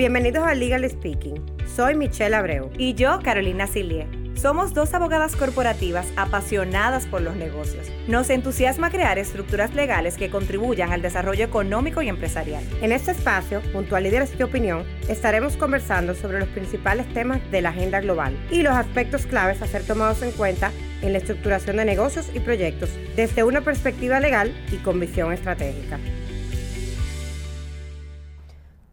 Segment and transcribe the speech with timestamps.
[0.00, 1.44] Bienvenidos a Legal Speaking.
[1.76, 2.70] Soy Michelle Abreu.
[2.78, 4.06] Y yo, Carolina Silie.
[4.34, 7.86] Somos dos abogadas corporativas apasionadas por los negocios.
[8.08, 12.64] Nos entusiasma crear estructuras legales que contribuyan al desarrollo económico y empresarial.
[12.80, 17.60] En este espacio, junto a Líderes de Opinión, estaremos conversando sobre los principales temas de
[17.60, 20.72] la agenda global y los aspectos claves a ser tomados en cuenta
[21.02, 25.98] en la estructuración de negocios y proyectos desde una perspectiva legal y con visión estratégica.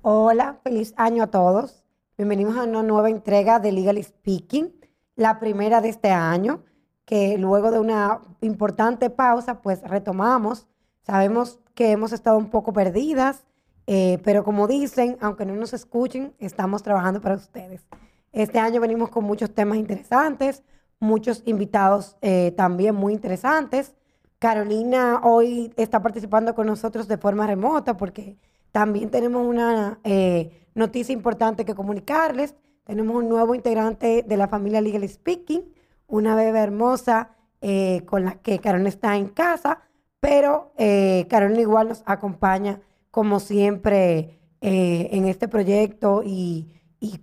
[0.10, 1.84] Hola, feliz año a todos.
[2.18, 4.74] Bienvenidos a una nueva entrega de Legal Speaking,
[5.18, 6.64] la primera de este año,
[7.04, 10.66] que luego de una importante pausa, pues retomamos.
[11.02, 13.46] Sabemos que hemos estado un poco perdidas,
[13.86, 17.86] eh, pero como dicen, aunque no nos escuchen, estamos trabajando para ustedes.
[18.32, 20.64] Este año venimos con muchos temas interesantes,
[21.02, 23.94] muchos invitados eh, también muy interesantes.
[24.40, 28.38] Carolina hoy está participando con nosotros de forma remota porque
[28.78, 32.54] también tenemos una eh, noticia importante que comunicarles.
[32.84, 35.64] Tenemos un nuevo integrante de la familia Legal Speaking,
[36.06, 39.82] una bebé hermosa eh, con la que Carolina está en casa,
[40.20, 46.68] pero eh, Carolina igual nos acompaña como siempre en este proyecto y,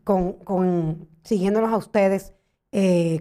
[0.02, 2.34] con, siguiéndonos a ustedes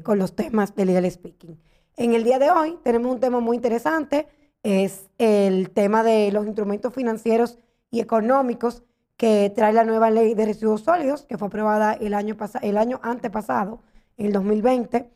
[0.02, 1.60] con los temas de Legal Speaking.
[1.98, 4.28] En el día de hoy tenemos un tema muy interesante,
[4.64, 7.60] es el tema de los instrumentos financieros
[7.94, 8.82] y económicos
[9.18, 13.00] que trae la nueva ley de residuos sólidos, que fue aprobada el año, el año
[13.04, 13.82] antepasado,
[14.18, 15.12] en el 2020.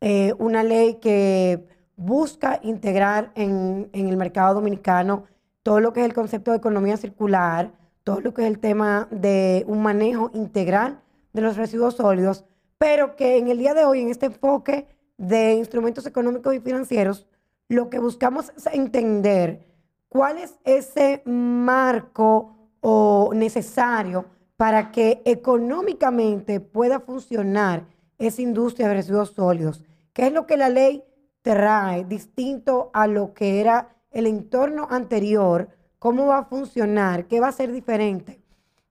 [0.00, 5.26] Eh, una ley que busca integrar en, en, el mercado dominicano
[5.62, 7.70] todo lo que es el concepto de economía circular,
[8.02, 11.00] todo lo que es el tema de un manejo integral
[11.32, 12.44] de los residuos sólidos,
[12.76, 17.28] pero que en el día de hoy, en este enfoque de instrumentos económicos y financieros,
[17.68, 19.75] lo que buscamos es entender
[20.16, 24.24] ¿Cuál es ese marco o necesario
[24.56, 27.84] para que económicamente pueda funcionar
[28.16, 29.84] esa industria de residuos sólidos?
[30.14, 31.04] ¿Qué es lo que la ley
[31.42, 35.68] trae distinto a lo que era el entorno anterior?
[35.98, 37.26] ¿Cómo va a funcionar?
[37.26, 38.40] ¿Qué va a ser diferente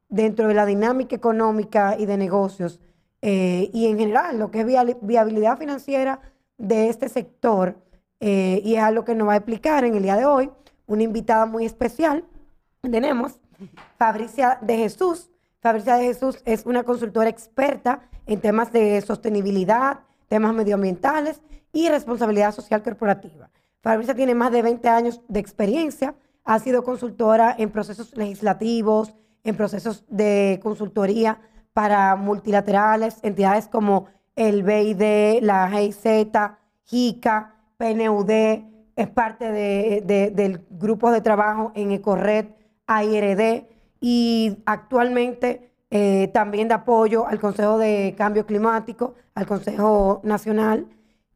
[0.07, 2.79] dentro de la dinámica económica y de negocios?
[3.23, 4.67] Eh, y en general, lo que es
[5.01, 6.21] viabilidad financiera
[6.59, 7.77] de este sector,
[8.19, 10.51] eh, y es algo que nos va a explicar en el día de hoy
[10.87, 12.25] una invitada muy especial.
[12.81, 13.39] Tenemos
[13.97, 15.29] Fabricia de Jesús.
[15.59, 21.41] Fabricia de Jesús es una consultora experta en temas de sostenibilidad, temas medioambientales
[21.71, 23.49] y responsabilidad social corporativa.
[23.81, 29.55] Fabricia tiene más de 20 años de experiencia, ha sido consultora en procesos legislativos, en
[29.55, 31.39] procesos de consultoría
[31.73, 36.03] para multilaterales, entidades como el BID, la GIZ,
[36.85, 42.45] JICA, PNUD, es parte de, del grupo de trabajo en ECORRED,
[42.87, 43.65] AIRD
[43.99, 50.87] y actualmente eh, también de apoyo al Consejo de Cambio Climático, al Consejo Nacional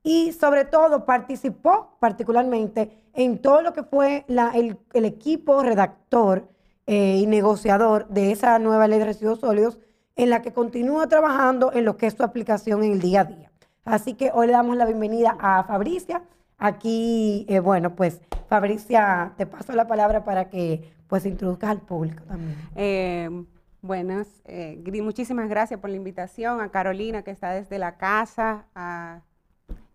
[0.04, 6.48] y sobre todo participó particularmente en todo lo que fue el, equipo redactor
[6.88, 9.78] eh, y negociador de esa nueva ley de residuos sólidos
[10.16, 13.26] en la que continúa trabajando en lo que es su aplicación en el día a
[13.26, 13.52] día.
[13.86, 16.24] Así que hoy le damos la bienvenida a Fabricia.
[16.60, 22.24] Aquí, eh, bueno, pues Fabricia, te paso la palabra para que pues introduzcas al público
[22.26, 22.58] también.
[22.76, 23.46] Eh,
[23.82, 29.22] buenas, eh, muchísimas gracias por la invitación, a Carolina que está desde la casa, a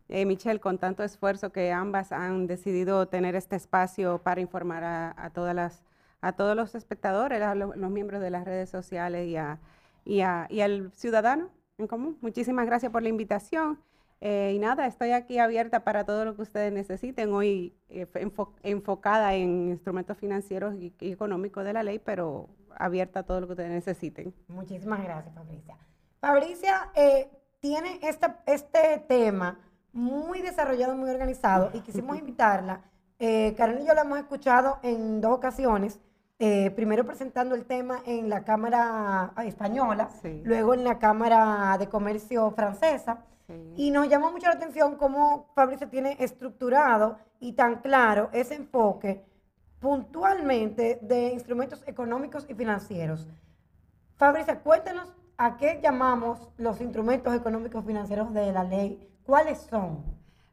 [0.08, 5.54] Michelle con tanto esfuerzo que ambas han decidido tener este espacio para informar a, todas
[5.54, 5.82] las,
[6.22, 9.58] a todos los espectadores, a los, miembros de las redes sociales y, a,
[10.04, 10.22] y,
[10.54, 12.16] y al ciudadano en común.
[12.22, 13.78] Muchísimas gracias por la invitación.
[14.20, 17.32] Eh, y nada, estoy aquí abierta para todo lo que ustedes necesiten.
[17.32, 18.06] Hoy eh,
[18.62, 23.52] enfocada en instrumentos financieros y, económicos de la ley, pero abierta a todo lo que
[23.52, 24.34] ustedes necesiten.
[24.48, 25.76] Muchísimas gracias, Fabricia.
[26.20, 27.28] Fabricia eh,
[27.60, 29.60] tiene esta, este tema
[29.92, 32.80] muy desarrollado, muy organizado, y quisimos invitarla.
[33.18, 35.98] Karen y yo la hemos escuchado en dos ocasiones.
[36.38, 40.10] primero presentando el tema en la Cámara Española,
[40.42, 43.24] luego en la Cámara de Comercio Francesa.
[43.76, 49.24] Y nos llama mucho la atención cómo Fabricio tiene estructurado y tan claro ese enfoque
[49.80, 53.28] puntualmente de instrumentos económicos y financieros.
[54.16, 59.06] Fabricia, cuéntanos a qué llamamos los instrumentos económicos y financieros de la ley.
[59.26, 60.02] ¿Cuáles son?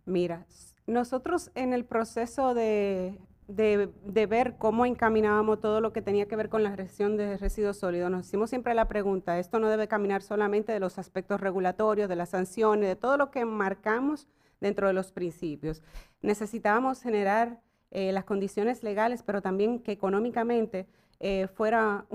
[0.05, 0.45] Mira,
[0.85, 3.17] nosotros en el proceso de
[3.55, 7.77] de, ver cómo encaminábamos todo lo que tenía que ver con la gestión de residuos
[7.77, 12.09] sólidos, nos hicimos siempre la pregunta, esto no debe caminar solamente de los aspectos regulatorios,
[12.09, 14.27] de las sanciones, de todo lo que marcamos
[14.59, 15.81] dentro de los principios.
[16.21, 17.59] Necesitábamos generar
[17.91, 20.87] eh, las condiciones legales, pero también que económicamente
[21.19, 22.05] eh, fuera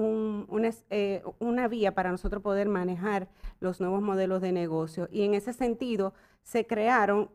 [0.91, 3.29] eh, una vía para nosotros poder manejar
[3.61, 5.09] los nuevos modelos de negocio.
[5.12, 7.31] Y en ese sentido se crearon,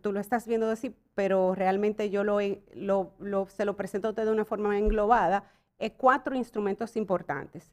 [0.00, 2.22] tú lo estás viendo decir, pero realmente yo
[3.48, 5.44] se lo presento de una forma englobada,
[5.96, 7.70] cuatro instrumentos importantes.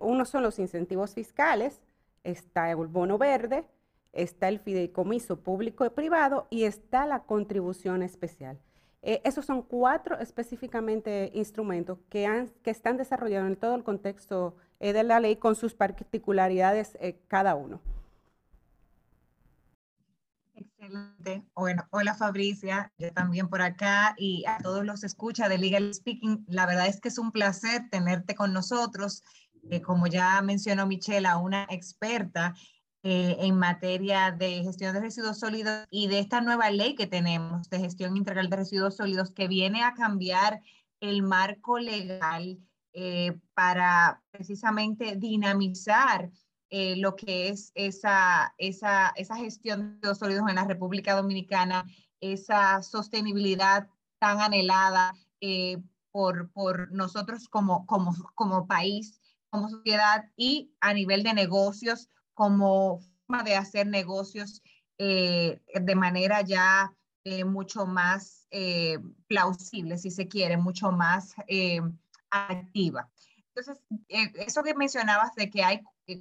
[0.00, 1.80] uno son los incentivos fiscales,
[2.22, 3.64] está el bono verde,
[4.14, 8.58] está el fideicomiso público y privado y está la contribución especial.
[9.02, 14.94] Eh, esos son cuatro específicamente instrumentos que, que están desarrollados en todo el contexto eh,
[14.94, 17.80] de la ley con sus particularidades eh, cada uno.
[20.54, 21.44] Excelente.
[21.54, 26.44] Bueno, hola Fabricia, yo también por acá y a todos los escucha de Legal Speaking.
[26.46, 29.22] La verdad es que es un placer tenerte con nosotros.
[29.84, 32.54] como ya mencionó Michela, una experta
[33.02, 37.68] eh, en materia de gestión de residuos sólidos y de esta nueva ley que tenemos
[37.68, 40.60] de gestión integral de residuos sólidos que viene a cambiar
[41.00, 42.58] el marco legal
[42.92, 46.30] eh, para precisamente dinamizar
[46.70, 51.84] eh, lo que es esa, esa, esa gestión de residuos sólidos en la República Dominicana,
[52.20, 53.88] esa sostenibilidad
[54.18, 55.14] tan anhelada
[56.10, 59.20] por, por nosotros como, como, como país,
[59.50, 64.62] como sociedad y a nivel de negocios como forma de hacer negocios
[64.98, 66.92] eh, de manera ya
[67.24, 71.34] eh, mucho más eh, plausible, si se quiere, mucho más
[72.30, 73.08] activa.
[73.54, 75.80] Entonces, eso que mencionabas de que hay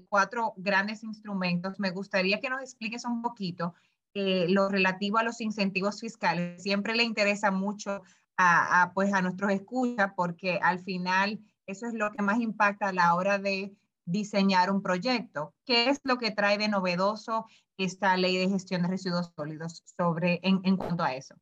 [0.10, 3.74] cuatro grandes instrumentos, me gustaría que nos expliques un poquito
[4.14, 6.62] lo relativo a los incentivos fiscales.
[6.62, 8.04] Siempre le interesa mucho
[8.38, 12.94] a, pues, a nuestros escuchas porque al final eso es lo que más impacta a
[12.94, 13.76] la hora de
[14.06, 15.54] diseñar un proyecto.
[15.66, 17.46] ¿Qué es lo que trae de novedoso
[17.78, 21.36] esta ley de gestión de residuos sólidos sobre, en, cuanto a eso?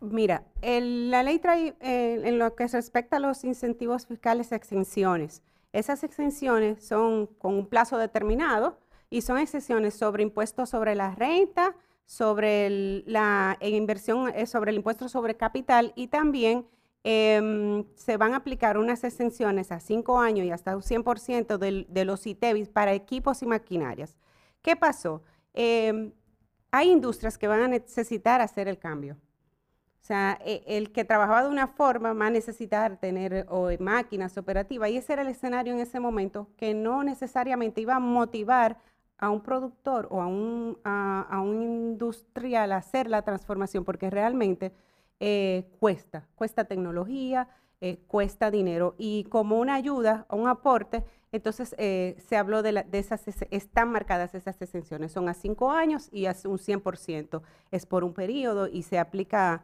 [0.00, 5.42] Mira, la ley trae eh, en lo que respecta a los incentivos fiscales exenciones.
[5.72, 8.78] Esas exenciones son con un plazo determinado
[9.10, 11.74] y son exenciones sobre impuestos sobre la renta,
[12.04, 16.66] sobre la inversión, eh, sobre el impuesto sobre capital y también
[17.04, 22.04] Em, se van a aplicar unas exenciones a cinco años y hasta un 100% de,
[22.04, 24.16] los ITEVIS para equipos y maquinarias.
[24.62, 25.22] ¿Qué pasó?
[25.52, 26.12] Em,
[26.70, 29.16] hay industrias que van a necesitar hacer el cambio.
[30.02, 33.46] O sea, e, el que trabajaba de una forma va a necesitar tener
[33.78, 38.00] máquinas operativas y ese era el escenario en ese momento que no necesariamente iba a
[38.00, 38.78] motivar
[39.18, 44.72] a un productor o a un, a un industrial a hacer la transformación porque realmente
[45.24, 47.48] eh, cuesta, cuesta tecnología,
[47.80, 48.96] eh, cuesta dinero.
[48.98, 53.22] Y como una ayuda, un aporte, entonces eh, se habló de, esas,
[53.52, 57.40] están marcadas esas exenciones, son a cinco años y a un 100%,
[57.70, 59.62] es por un periodo y se aplica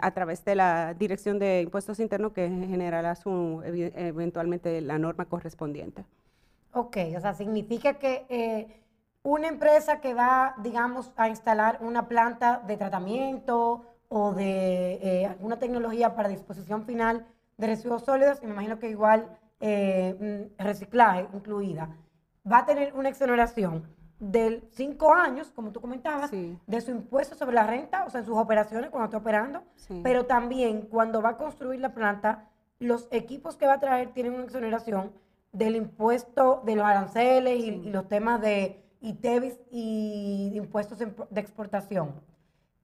[0.00, 6.04] a través de la Dirección de Impuestos Internos que generará su, eventualmente la norma correspondiente.
[6.72, 8.86] Ok, o sea, significa que
[9.22, 15.58] una empresa que va, digamos, a instalar una planta de tratamiento o de eh, alguna
[15.58, 17.26] tecnología para disposición final
[17.56, 19.28] de residuos sólidos, y me imagino que igual
[19.60, 21.94] eh, mm, reciclaje incluida,
[22.50, 23.82] va a tener una exoneración
[24.20, 28.26] de cinco años, como tú comentabas, de su impuesto sobre la renta, o sea, en
[28.26, 29.62] sus operaciones cuando está operando,
[30.02, 32.48] pero también cuando va a construir la planta,
[32.80, 35.12] los equipos que va a traer tienen una exoneración
[35.52, 42.14] del impuesto de los aranceles y, y, los temas de ITEVIS y impuestos de exportación.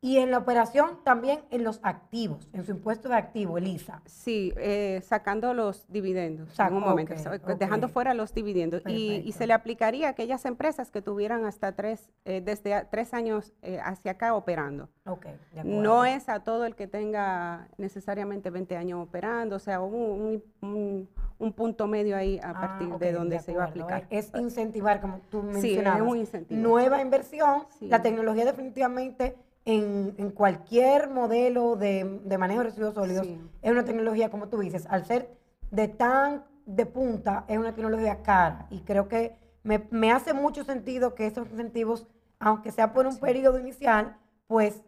[0.04, 4.02] Y en la operación también en los activos, en su impuesto de activo, Elisa.
[4.04, 7.14] Sí, eh, sacando los dividendos en un momento,
[7.58, 8.82] dejando fuera los dividendos.
[8.87, 13.54] Y, se le aplicaría a aquellas empresas que tuvieran hasta tres, eh, desde tres años
[13.62, 14.90] eh, hacia acá operando.
[15.06, 20.42] Okay, no es a todo el que tenga necesariamente 20 años operando, o sea, un,
[20.61, 21.08] un,
[21.54, 24.06] punto medio ahí a ah, partir de donde se iba a aplicar.
[24.11, 25.99] Es incentivar, como tú mencionabas.
[25.99, 26.61] Sí, es un incentivo.
[26.61, 33.26] Nueva inversión, la tecnología definitivamente en, cualquier modelo de, manejo de residuos sólidos,
[33.62, 35.38] es una tecnología, como tú dices, al ser
[35.71, 38.66] de tan de punta, es una tecnología cara.
[38.71, 42.06] Y creo que me, hace mucho sentido que esos incentivos,
[42.38, 44.16] aunque sea por un periodo inicial,
[44.47, 44.83] pues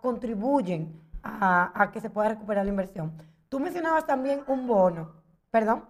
[0.00, 3.12] contribuyen a, que se pueda recuperar la inversión.
[3.48, 5.12] Tú mencionabas también un bono,
[5.50, 5.84] perdón.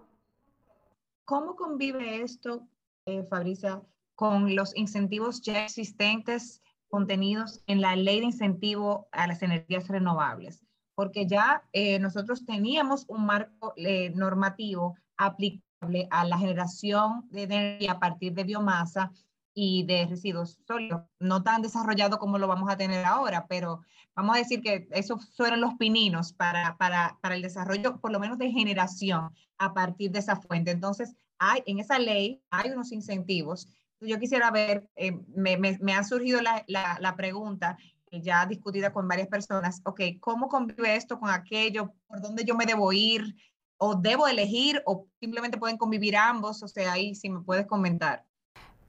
[1.25, 2.67] ¿Cómo convive esto,
[3.05, 3.81] eh, Fabricia,
[4.15, 6.61] con los incentivos ya existentes
[6.95, 10.63] contenidos en la ley de incentivo a las energías renovables,
[10.95, 17.91] porque ya eh, nosotros teníamos un marco eh, normativo aplicable a la generación de energía
[17.91, 19.11] a partir de biomasa
[19.53, 23.81] y de residuos sólidos, no tan desarrollado como lo vamos a tener ahora, pero
[24.15, 28.21] vamos a decir que esos fueron los pininos para, para, para el desarrollo, por lo
[28.21, 30.71] menos de generación, a partir de esa fuente.
[30.71, 33.67] Entonces, hay, en esa ley hay unos incentivos.
[34.01, 37.77] Yo quisiera ver, eh, me, me, me, ha surgido la, la, la pregunta,
[38.11, 41.93] ya discutida con varias personas, ok, ¿cómo convive esto con aquello?
[42.07, 43.35] ¿Por dónde yo me debo ir?
[43.77, 44.81] ¿O debo elegir?
[44.85, 46.63] ¿O simplemente pueden convivir ambos?
[46.63, 48.25] O sea, ahí si me puedes comentar.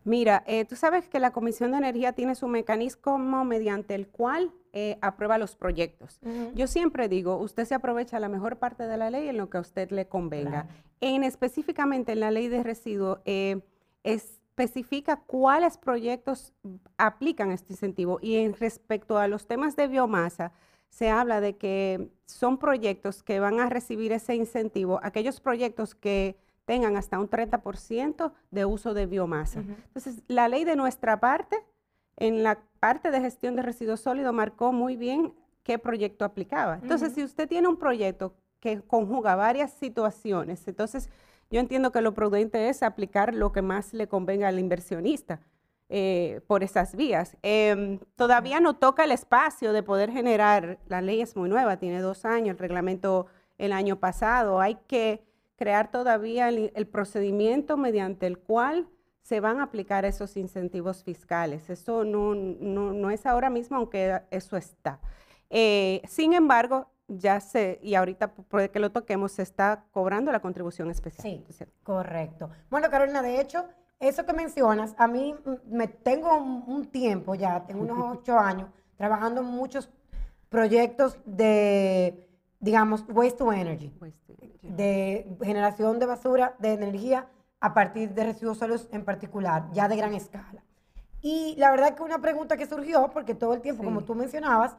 [0.05, 4.53] Mira, eh, tú sabes que la Comisión de Energía tiene su mecanismo mediante el cual
[4.73, 6.21] eh, aprueba los proyectos.
[6.23, 6.55] Uh -huh.
[6.55, 9.59] Yo siempre digo, usted se aprovecha la mejor parte de la ley en lo que
[9.59, 10.51] a usted le convenga.
[10.51, 10.69] Claro.
[11.01, 13.61] En específicamente en la ley de residuos, eh,
[14.57, 16.55] especifica cuáles proyectos
[16.97, 20.53] aplican este incentivo y en respecto a los temas de biomasa,
[20.89, 26.39] se habla de que son proyectos que van a recibir ese incentivo, aquellos proyectos que
[26.65, 29.61] tengan hasta un 30% de uso de biomasa.
[29.61, 29.77] Uh -huh.
[29.89, 31.57] Entonces, la ley de nuestra parte,
[32.17, 35.35] en la parte de gestión de residuos sólidos, marcó muy bien
[35.65, 36.79] qué proyecto aplicaba.
[36.81, 37.15] Entonces, uh -huh.
[37.17, 41.11] si usted tiene un proyecto que conjuga varias situaciones, entonces
[41.51, 45.41] yo entiendo que lo prudente es aplicar lo que más le convenga al inversionista.
[45.89, 47.37] Eh, por esas vías.
[47.45, 52.01] Eh, todavía no toca el espacio de poder generar, la ley es muy nueva, tiene
[52.01, 53.27] dos años, el reglamento
[53.57, 55.23] el año pasado, hay que
[55.55, 58.89] crear todavía el, el, procedimiento mediante el cual
[59.23, 61.71] se van a aplicar esos incentivos fiscales.
[61.71, 64.99] Eso no, no, no es ahora mismo, aunque eso está.
[65.51, 70.41] Eh, sin embargo, ya se, y ahorita puede que lo toquemos, se está cobrando la
[70.41, 71.23] contribución especial.
[71.23, 71.45] Sí,
[71.83, 72.51] correcto.
[72.71, 73.65] Bueno, Carolina, de hecho,
[74.01, 75.35] eso que mencionas, a mí
[75.67, 79.91] me tengo un, un tiempo ya, tengo unos ocho años, trabajando en muchos
[80.49, 82.29] proyectos de,
[82.61, 83.93] digamos, waste to energy.
[84.01, 84.27] Waste
[84.75, 87.29] de generación de basura, de energía
[87.61, 90.63] a partir de residuos sólidos en particular, ya de gran escala.
[91.21, 93.87] Y la verdad que una pregunta que surgió, porque todo el tiempo, sí.
[93.87, 94.77] como tú mencionabas,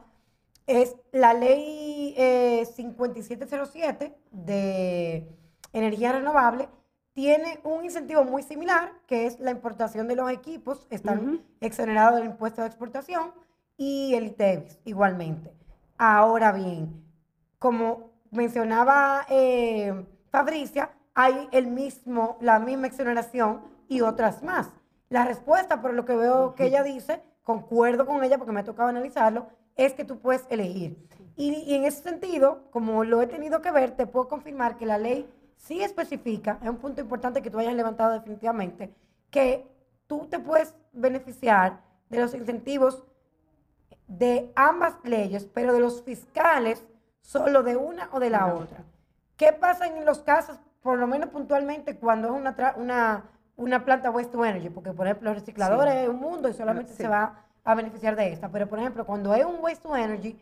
[0.68, 5.26] es la ley eh, 5707 de
[5.72, 6.68] energía renovable,
[7.14, 11.42] tiene un incentivo muy similar, que es la importación de los equipos, están uh -huh.
[11.60, 13.32] exonerados del impuesto de exportación,
[13.76, 15.52] y el ITEVIS igualmente.
[15.96, 17.02] Ahora bien,
[17.58, 24.70] como mencionaba eh, Fabricia, hay el mismo, la misma exoneración y otras más.
[25.08, 28.64] La respuesta, por lo que veo que ella dice, concuerdo con ella porque me ha
[28.64, 29.46] tocado analizarlo,
[29.78, 30.98] es que tú puedes elegir.
[31.36, 34.84] Y, y, en ese sentido, como lo he tenido que ver, te puedo confirmar que
[34.84, 38.92] la ley sí especifica, es un punto importante que tú hayas levantado definitivamente,
[39.30, 39.66] que
[40.06, 41.80] tú te puedes beneficiar
[42.10, 43.04] de los incentivos
[44.08, 46.84] de ambas leyes, pero de los fiscales
[47.20, 48.84] solo de una o de la otra.
[49.36, 53.24] ¿Qué pasa en los casos, por lo menos puntualmente, cuando es una, una,
[53.56, 54.70] una planta waste to energy?
[54.70, 56.00] Porque, por ejemplo, los recicladores sí.
[56.00, 57.02] es un mundo y solamente sí.
[57.02, 58.48] se va a beneficiar de esta.
[58.50, 60.38] Pero, por ejemplo, cuando es un waste to energy,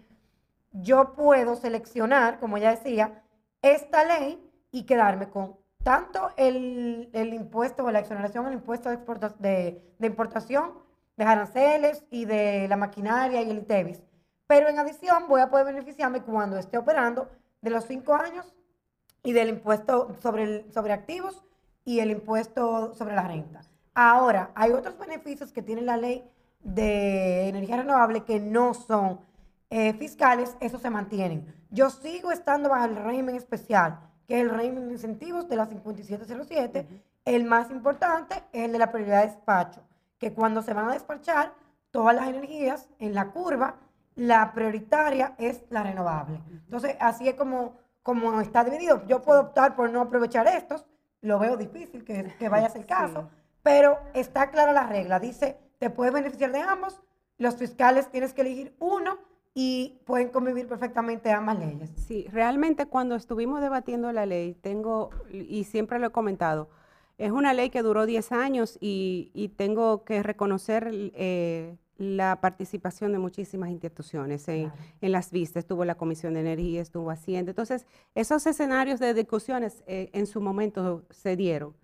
[0.70, 3.20] yo puedo seleccionar, como ya decía,
[3.62, 4.40] esta ley
[4.70, 8.98] y quedarme con tanto el, el impuesto o la exoneración al impuesto de,
[9.40, 10.74] de, de, importación,
[11.16, 14.04] de aranceles y de la maquinaria y el ITEVIS.
[14.46, 17.28] Pero en adición voy a poder beneficiarme cuando esté operando
[17.60, 18.54] de los cinco años
[19.24, 21.42] y del impuesto sobre, el, sobre activos
[21.84, 23.62] y el impuesto sobre la renta.
[23.94, 26.30] Ahora, hay otros beneficios que tiene la ley
[26.66, 29.20] de energía renovable que no son
[29.70, 31.54] eh, fiscales, esos se mantienen.
[31.70, 35.66] Yo sigo estando bajo el régimen especial, que es el régimen de incentivos de la
[35.66, 36.80] 5707.
[36.80, 37.02] Uh -huh.
[37.24, 39.80] El más importante es el de la prioridad de despacho,
[40.18, 41.52] que cuando se van a despachar
[41.90, 43.76] todas las energías en la curva,
[44.16, 46.40] la prioritaria es la renovable.
[46.50, 49.06] Entonces, así es como, como está dividido.
[49.06, 50.84] Yo puedo optar por no aprovechar estos,
[51.20, 53.28] lo veo difícil que, que vaya a ser el caso, sí.
[53.62, 55.20] pero está clara la regla.
[55.20, 57.00] Dice, te puedes beneficiar de ambos,
[57.38, 59.18] los fiscales tienes que elegir uno
[59.54, 61.90] y pueden convivir perfectamente ambas leyes.
[61.96, 66.68] Sí, realmente cuando estuvimos debatiendo la ley, tengo, y siempre lo he comentado,
[67.18, 73.12] es una ley que duró 10 años y, y tengo que reconocer eh, la participación
[73.12, 74.84] de muchísimas instituciones en, claro.
[75.00, 75.62] en, las vistas.
[75.62, 77.52] Estuvo la Comisión de Energía, estuvo Hacienda.
[77.52, 81.74] Entonces, esos escenarios de discusiones eh, en su momento se dieron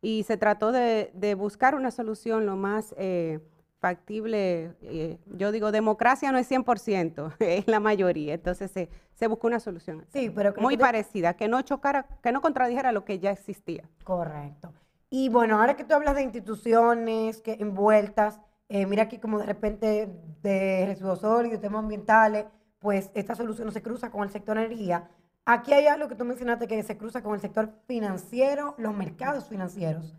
[0.00, 2.94] y se trató de, de buscar una solución lo más...
[2.98, 3.40] Eh,
[3.80, 9.46] factible, eh, yo digo, democracia no es 100%, es la mayoría, entonces se, se buscó
[9.46, 13.18] una solución sí, pero muy que parecida, que no chocara, que no contradijera lo que
[13.18, 13.88] ya existía.
[14.04, 14.72] Correcto.
[15.10, 19.46] Y bueno, ahora que tú hablas de instituciones que envueltas, eh, mira aquí como de
[19.46, 20.08] repente
[20.42, 22.44] de residuos sólidos, temas ambientales,
[22.78, 25.08] pues esta solución no se cruza con el sector energía.
[25.50, 29.48] Aquí hay algo que tú mencionaste que se cruza con el sector financiero, los mercados
[29.48, 30.14] financieros.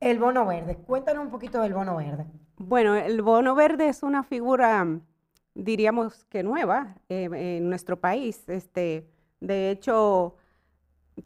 [0.00, 0.78] el bono verde.
[0.78, 2.26] Cuéntanos un poquito del bono verde.
[2.56, 4.84] Bueno, el bono verde es una figura,
[5.54, 8.48] diríamos que nueva eh, en nuestro país.
[8.48, 9.06] Este,
[9.38, 10.34] de hecho,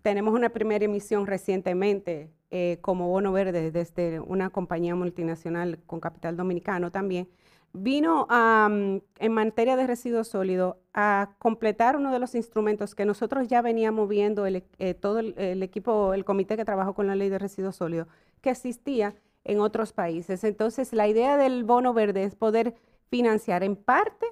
[0.03, 6.37] tenemos una primera emisión recientemente eh, como bono verde desde una compañía multinacional con capital
[6.37, 7.31] dominicano también,
[7.73, 13.63] vino en materia de residuos sólidos a completar uno de los instrumentos que nosotros ya
[13.63, 17.39] veníamos viendo, el, eh, todo el, equipo, el comité que trabajó con la ley de
[17.39, 18.09] residuos sólidos,
[18.41, 20.45] que existía en otros países.
[20.45, 22.75] Entonces, la idea del bono verde es poder
[23.11, 24.27] financiar en parte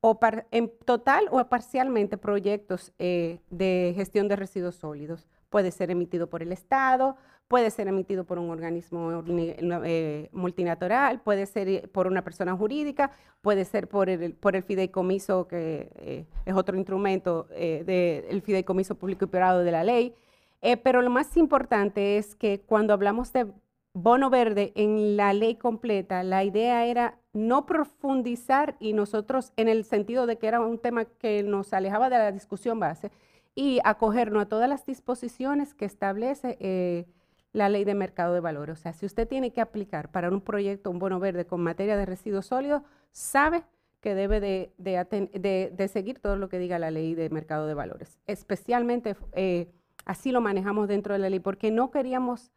[0.00, 0.18] o
[0.50, 5.26] en total o parcialmente proyectos eh, de gestión de residuos sólidos.
[5.50, 7.16] Puede ser emitido por el Estado,
[7.48, 13.10] puede ser emitido por un organismo eh, multinacional, puede ser eh, por una persona jurídica,
[13.40, 19.24] puede ser por el, por el fideicomiso, que eh, es otro instrumento del fideicomiso público
[19.24, 20.14] y privado de la ley.
[20.84, 23.46] pero lo más importante es que cuando hablamos de
[23.94, 29.84] bono verde en la ley completa, la idea era no profundizar y nosotros en el
[29.84, 33.10] sentido de que era un tema que nos alejaba de la discusión base
[33.54, 37.06] y acogernos a todas las disposiciones que establece
[37.52, 38.78] la ley de mercado de valores.
[38.78, 41.96] O sea, si usted tiene que aplicar para un proyecto un bono verde con materia
[41.96, 43.64] de residuos sólidos, sabe
[44.00, 48.18] que debe de, seguir todo lo que diga la ley de mercado de valores.
[48.26, 49.72] Especialmente eh,
[50.04, 52.52] así lo manejamos dentro de la ley, porque no queríamos,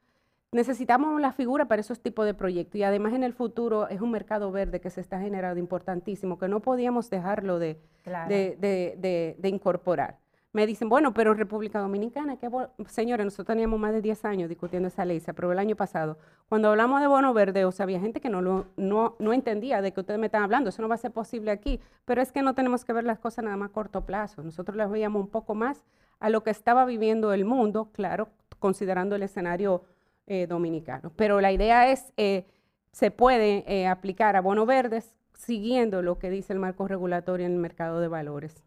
[0.51, 2.75] necesitamos la figura para esos tipos de proyectos.
[2.75, 6.47] Y además en el futuro es un mercado verde que se está generando importantísimo, que
[6.47, 10.17] no podíamos dejarlo de, de incorporar
[10.53, 12.49] me dicen, bueno, pero República Dominicana, ¿qué
[12.87, 16.17] señores, nosotros teníamos más de 10 años discutiendo esa ley, se aprobó el año pasado.
[16.49, 19.81] Cuando hablamos de bono verde, o sea, había gente que no, lo, no, no entendía
[19.81, 22.33] de que ustedes me están hablando, eso no va a ser posible aquí, pero es
[22.33, 25.21] que no tenemos que ver las cosas nada más a corto plazo, nosotros las veíamos
[25.21, 25.85] un poco más
[26.19, 28.27] a lo que estaba viviendo el mundo, claro,
[28.59, 29.83] considerando el escenario
[30.31, 31.11] eh, dominicano.
[31.17, 32.47] Pero la idea es, eh,
[32.93, 37.51] se puede eh, aplicar a bono verdes siguiendo lo que dice el marco regulatorio en
[37.51, 38.63] el mercado de valores.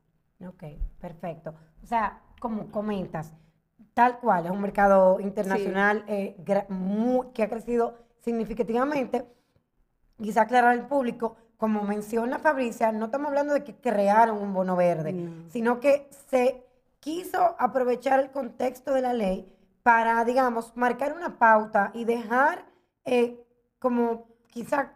[0.46, 0.64] Ok,
[1.00, 1.54] perfecto.
[1.82, 3.32] O sea, como comentas,
[3.94, 6.36] tal cual, es un mercado internacional eh,
[7.32, 9.24] que ha crecido significativamente.
[10.20, 14.76] Quizá aclarar al público, como menciona Fabricia, no estamos hablando de que crearon un bono
[14.76, 16.62] verde, sino que se
[17.00, 19.50] quiso aprovechar el contexto de la ley
[19.84, 22.64] para, digamos, marcar una pauta y dejar
[23.04, 23.38] eh,
[23.78, 24.94] como quizá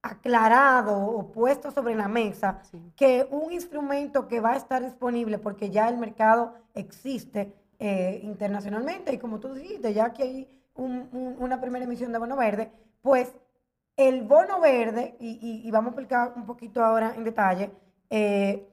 [0.00, 2.62] aclarado o puesto sobre la mesa
[2.96, 9.12] que un instrumento que va a estar disponible porque ya el mercado existe eh, internacionalmente
[9.12, 12.72] y como tú dijiste, ya que hay una primera emisión de bono verde,
[13.02, 13.30] pues
[13.98, 17.70] el bono verde, y, vamos a explicar un poquito ahora en detalle,
[18.08, 18.66] eh,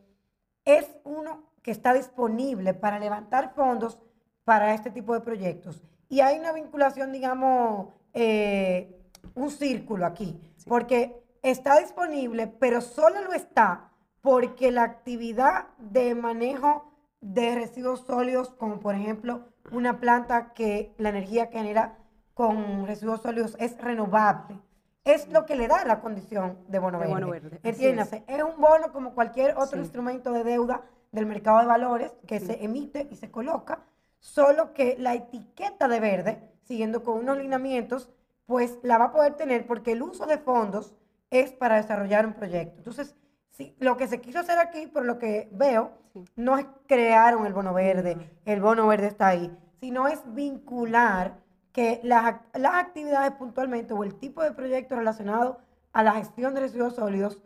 [0.64, 4.00] es uno que está disponible para levantar fondos
[4.48, 5.84] para este tipo de proyectos.
[6.08, 8.98] Y hay una vinculación, digamos, eh,
[9.36, 16.94] un círculo aquí, porque está disponible, pero solo lo está porque la actividad de manejo
[17.20, 19.42] de residuos sólidos, como por ejemplo
[19.74, 21.98] una planta que la energía que genera
[22.34, 24.62] con residuos sólidos es renovable,
[25.04, 27.60] es lo que le da la condición de bono verde.
[27.64, 28.44] Entiéndase, es.
[28.44, 33.10] un bono como cualquier otro instrumento de deuda del mercado de valores que se emite
[33.12, 33.84] y se coloca,
[34.20, 38.10] solo que la etiqueta de verde, siguiendo con unos lineamientos,
[38.46, 40.96] pues la va a poder tener porque el uso de fondos
[41.30, 42.78] es para desarrollar un proyecto.
[42.78, 43.16] Entonces,
[43.52, 45.92] sí, lo que se quiso hacer aquí, por lo que veo,
[46.36, 51.38] no es crear el bono verde, el bono verde está ahí, sino es vincular
[51.72, 55.60] que las, las actividades puntualmente o el tipo de proyecto relacionado
[55.94, 57.40] a la gestión de residuos sólidos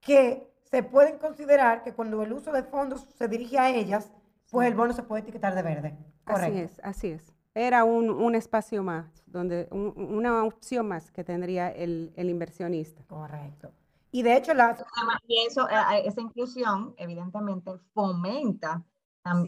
[0.00, 4.10] que se pueden considerar que cuando el uso de fondos se dirige a ellas,
[4.50, 5.98] pues el bono se puede etiquetar de verde.
[6.24, 6.46] Correcto.
[6.46, 12.12] Así es, así es era un, espacio más, donde una opción más que tendría el,
[12.16, 13.02] inversionista.
[13.08, 13.72] Correcto.
[14.12, 14.78] Y de hecho, la...
[15.26, 18.84] y eso, eh, eh, esa inclusión evidentemente fomenta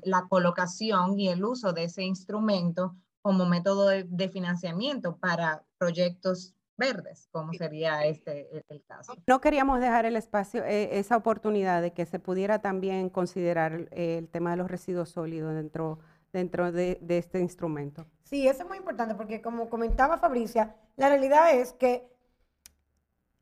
[0.03, 7.29] la colocación y el uso de ese instrumento como método de, financiamiento para proyectos verdes,
[7.31, 9.15] como sería este el, caso.
[9.29, 14.29] No queríamos dejar el espacio, eh, esa oportunidad de que se pudiera también considerar el
[14.29, 16.01] tema de los residuos sólidos dentro
[16.33, 18.07] dentro de, este instrumento.
[18.25, 22.09] Sí, eso es muy importante porque como comentaba Fabricia, la realidad es que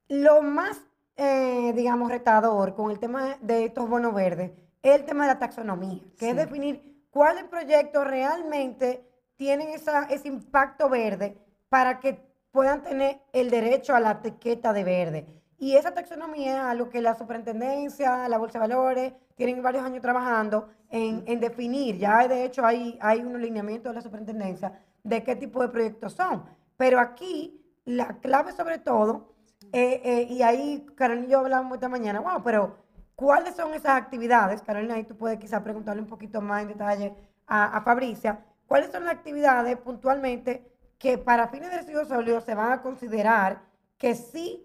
[0.09, 0.81] lo más,
[1.16, 5.38] eh, digamos, retador con el tema de estos bonos verdes es el tema de la
[5.38, 9.05] taxonomía, que es definir cuáles proyectos realmente
[9.37, 11.37] tienen esa, ese impacto verde
[11.68, 15.27] para que puedan tener el derecho a la etiqueta de verde.
[15.59, 20.01] Y esa taxonomía es algo que la superintendencia, la Bolsa de Valores, tienen varios años
[20.01, 21.99] trabajando en, definir.
[21.99, 26.13] Ya de hecho hay, hay un alineamiento de la superintendencia de qué tipo de proyectos
[26.13, 26.45] son.
[26.77, 29.35] Pero aquí la clave sobre todo,
[29.73, 32.77] eh, eh, y ahí Carolina y yo hablamos esta mañana, wow, pero
[33.17, 34.63] ¿cuáles son esas actividades?
[34.63, 37.15] Carolina, ahí tú puedes quizás preguntarle un poquito más en detalle
[37.47, 42.55] a, a Fabricia, ¿cuáles son las actividades puntualmente que para fines de residuos sólidos se
[42.55, 43.63] van a considerar
[43.97, 44.65] que sí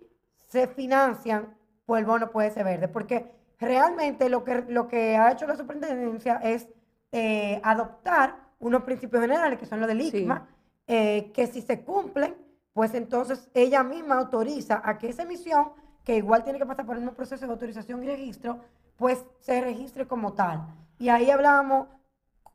[0.50, 2.88] se financian por el bono puede ser verde?
[2.88, 6.67] Porque realmente lo que, lo que ha hecho la superintendencia es
[7.12, 10.48] eh, adoptar unos principios generales, que son los del ICMA,
[10.88, 12.36] eh, que si se cumplen,
[12.74, 16.98] pues entonces ella misma autoriza a que esa emisión, que igual tiene que pasar por
[16.98, 18.60] mismo proceso de autorización y registro,
[18.98, 20.65] pues se registre como tal.
[20.98, 21.88] Y ahí hablábamos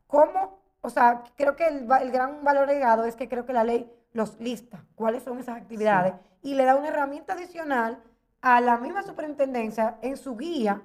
[0.07, 3.91] cómo, o sea, creo que el, gran valor agregado es que creo que la ley
[4.13, 8.01] los lista, cuáles son esas actividades, y le da una herramienta adicional
[8.41, 10.81] a la misma superintendencia en su guía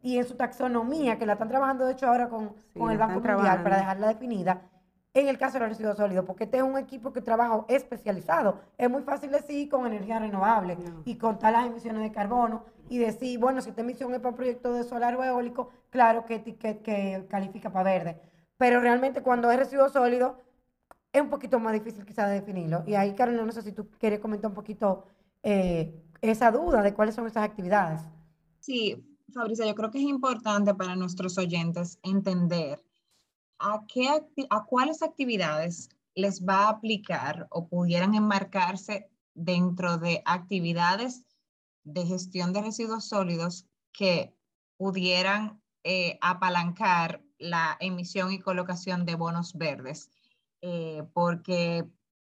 [0.00, 3.20] y en su taxonomía, que la están trabajando de hecho ahora con, con el Banco
[3.20, 4.62] Mundial para dejarla definida,
[5.14, 8.60] en el caso de los residuos sólidos, porque este es un equipo que trabaja especializado.
[8.78, 13.38] Es muy fácil decir con energía renovable y contar las emisiones de carbono y decir,
[13.38, 16.78] bueno, si esta emisión es para un proyecto de solar o eólico, claro que, que,
[16.78, 18.31] que califica para verde.
[18.58, 20.38] Pero realmente cuando es residuo sólido,
[21.12, 22.84] es un poquito más difícil quizás de definirlo.
[22.86, 25.04] Y ahí, Carolina, no sé si tú quieres comentar un poquito
[25.42, 28.00] eh, esa duda de cuáles son esas actividades.
[28.60, 32.82] Sí, Fabricia, yo creo que es importante para nuestros oyentes entender
[33.58, 34.08] a, qué
[34.50, 41.24] a cuáles actividades les va a aplicar o pudieran enmarcarse dentro de actividades
[41.84, 44.36] de gestión de residuos sólidos que
[44.76, 50.10] pudieran eh, apalancar la emisión y colocación de bonos verdes,
[50.60, 51.84] eh, porque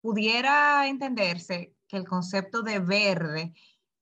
[0.01, 3.53] pudiera entenderse que el concepto de verde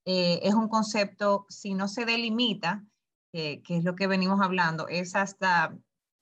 [0.05, 2.85] eh, es un concepto, si no se delimita,
[3.33, 5.79] que es lo que venimos hablando, es hasta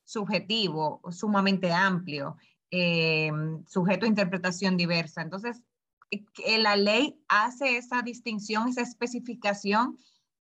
[0.08, 2.36] subjetivo, sumamente amplio,
[2.70, 3.30] eh,
[3.66, 5.20] sujeto a interpretación diversa.
[5.20, 5.62] Entonces,
[6.10, 9.98] eh, la ley hace esa distinción, esa especificación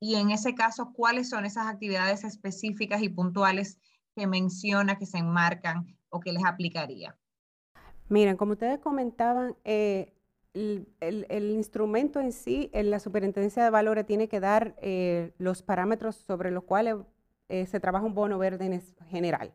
[0.00, 3.78] y en ese caso, ¿cuáles son esas actividades específicas y puntuales
[4.18, 7.16] que menciona que se enmarcan o que les aplicaría?
[8.08, 10.12] Miren, como ustedes comentaban, eh,
[10.54, 16.16] el, instrumento en sí, en la superintendencia de valores tiene que dar eh, los parámetros
[16.16, 16.96] sobre los cuales
[17.48, 19.52] eh, se trabaja un bono verde en general.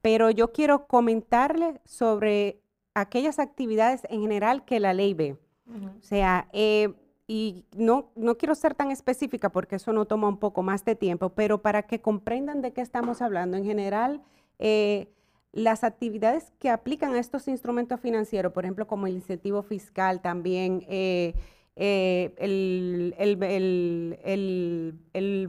[0.00, 2.60] Pero yo quiero comentarles sobre
[2.94, 5.36] aquellas actividades en general que la ley ve.
[5.68, 6.94] O sea, eh,
[7.26, 10.94] y no, no quiero ser tan específica porque eso no toma un poco más de
[10.94, 14.22] tiempo, pero para que comprendan de qué estamos hablando, en general,
[15.56, 20.84] las actividades que aplican a estos instrumentos financieros, por ejemplo, como el incentivo fiscal también,
[20.86, 21.34] eh,
[21.76, 23.14] eh, el,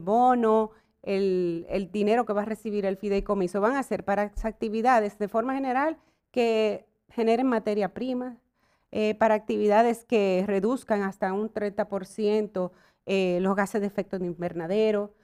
[0.00, 0.70] bono,
[1.02, 5.54] el, dinero que va a recibir el fideicomiso, van a ser para actividades de forma
[5.54, 5.98] general
[6.30, 8.38] que generen materia prima,
[8.92, 12.70] eh, para actividades que reduzcan hasta un 30%
[13.40, 15.14] los gases de efecto de invernadero,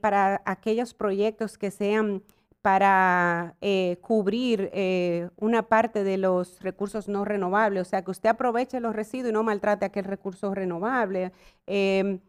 [0.00, 2.24] para aquellos proyectos que sean
[2.62, 8.28] para eh, cubrir eh, una parte de los recursos no renovables, o sea, que usted
[8.28, 11.32] aproveche los residuos y no maltrate aquel recurso renovable.
[11.66, 12.20] Em,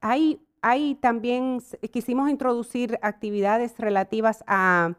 [0.00, 4.94] hay, hay también, quisimos introducir actividades relativas a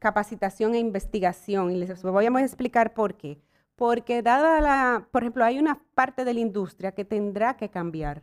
[0.00, 3.38] capacitación e investigación, y les voy a explicar por qué.
[3.82, 8.22] Porque dada la, por ejemplo, hay una parte de la industria que tendrá que cambiar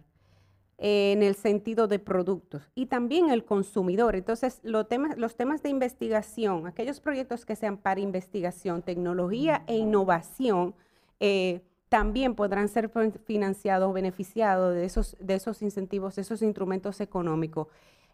[0.77, 4.15] en el sentido de productos y también el consumidor.
[4.15, 9.75] Entonces, los temas, los temas de investigación, aquellos proyectos que sean para investigación, tecnología e
[9.75, 10.75] innovación,
[11.19, 12.89] eh, también podrán ser
[13.25, 17.67] financiados o beneficiados de esos, de esos incentivos, de esos instrumentos económicos,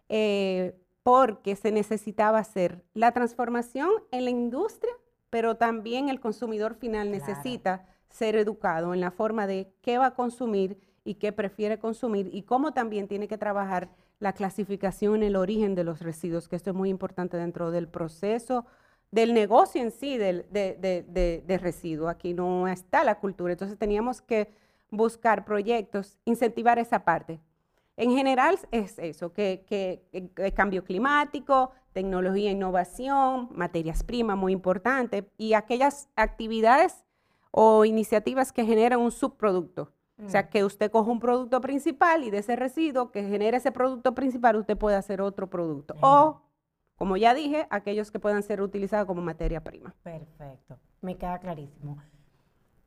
[0.08, 4.92] eh, porque se necesitaba hacer la transformación en la industria,
[5.36, 10.14] pero también el consumidor final necesita ser educado en la forma de qué va a
[10.14, 15.74] consumir y qué prefiere consumir y cómo también tiene que trabajar la clasificación el origen
[15.74, 18.64] de los residuos, que esto es muy importante dentro del proceso
[19.10, 22.08] del negocio en sí de, de, de, residuos.
[22.08, 24.50] Aquí no está la cultura, entonces teníamos que
[24.90, 27.40] buscar proyectos, incentivar esa parte.
[27.98, 35.54] En general es eso, que, que, cambio climático, tecnología, innovación, materias primas, muy importante, y
[35.54, 37.06] aquellas actividades
[37.50, 39.94] o iniciativas que generan un subproducto.
[40.22, 40.48] O sea, mm.
[40.50, 44.56] que usted coja un producto principal y de ese residuo que genere ese producto principal,
[44.56, 45.94] usted puede hacer otro producto.
[46.02, 46.42] O,
[46.96, 49.94] como ya dije, aquellos que puedan ser utilizados como materia prima.
[50.02, 51.96] Perfecto, me queda clarísimo.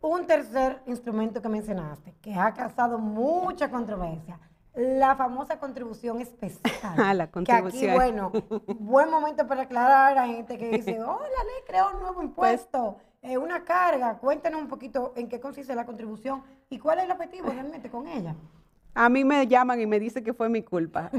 [0.02, 4.40] Un tercer instrumento que mencionaste, que ha causado mucha controversia,
[4.76, 6.64] la famosa contribución especial.
[6.98, 7.82] Ah, la contribución.
[7.82, 8.32] Que aquí, bueno,
[8.80, 12.26] buen momento para aclarar a gente que dice, oh, la ley creó un nuevo pues
[12.26, 14.18] impuesto es una carga.
[14.18, 18.08] Cuéntanos un poquito en qué consiste la contribución y cuál es el objetivo realmente con
[18.08, 18.36] ella.
[18.96, 21.12] A mí me llaman y me dicen que fue mi culpa.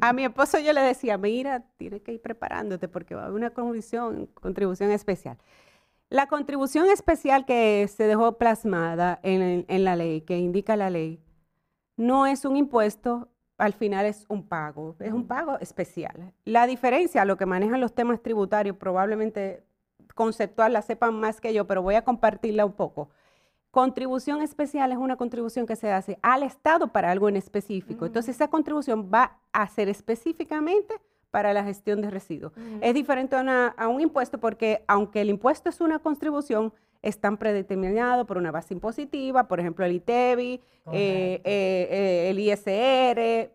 [0.00, 3.36] A mi esposo yo le decía, mira, tienes que ir preparándote porque va a haber
[3.36, 5.38] una contribución, contribución especial.
[6.08, 11.20] La contribución especial que se dejó plasmada en, en la ley, que indica la ley,
[12.00, 16.32] no es un impuesto, al final es un pago, es un pago especial.
[16.46, 19.62] La diferencia, lo que manejan los temas tributarios, probablemente
[20.14, 23.10] conceptual la sepan más que yo, pero voy a compartirla un poco.
[23.70, 28.06] Contribución especial es una contribución que se hace al Estado para algo en específico.
[28.06, 30.94] Entonces, esa contribución va a ser específicamente
[31.30, 32.52] para la gestión de residuos.
[32.80, 38.36] Es diferente a, un impuesto porque aunque el impuesto es una contribución, están predeterminados por
[38.36, 40.60] una base impositiva, por ejemplo, el ITEBI,
[40.92, 43.50] eh, eh, eh, el ISR,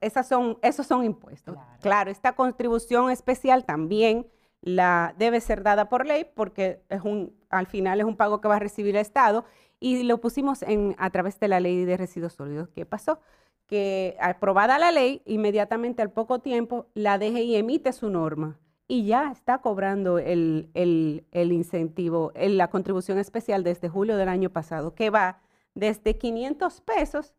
[0.00, 1.56] esas son, esos son impuestos.
[1.80, 2.10] Claro.
[2.10, 4.26] esta contribución especial también
[4.60, 8.48] la, debe ser dada por ley porque es un, al final es un pago que
[8.48, 9.44] va a recibir el Estado
[9.80, 12.68] y lo pusimos en, a través de la ley de residuos sólidos.
[12.70, 13.20] ¿Qué pasó?
[13.66, 19.30] Que aprobada la ley, inmediatamente al poco tiempo, la DGI emite su norma y ya
[19.30, 25.40] está cobrando el, el, incentivo, la contribución especial desde julio del año pasado, que va
[25.74, 27.34] desde 500 pesos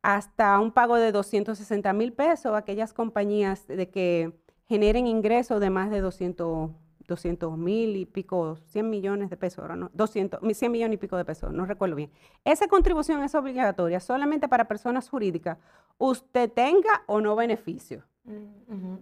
[0.00, 4.32] hasta un pago de 260 mil pesos a aquellas compañías de que
[4.66, 6.70] generen ingresos de más de 200
[7.58, 11.26] mil y pico, 100 millones de pesos, ahora no, 200, 100 millones y pico de
[11.26, 12.10] pesos, no recuerdo bien.
[12.44, 15.58] Esa contribución es obligatoria solamente para personas jurídicas,
[15.98, 18.04] usted tenga o no beneficio,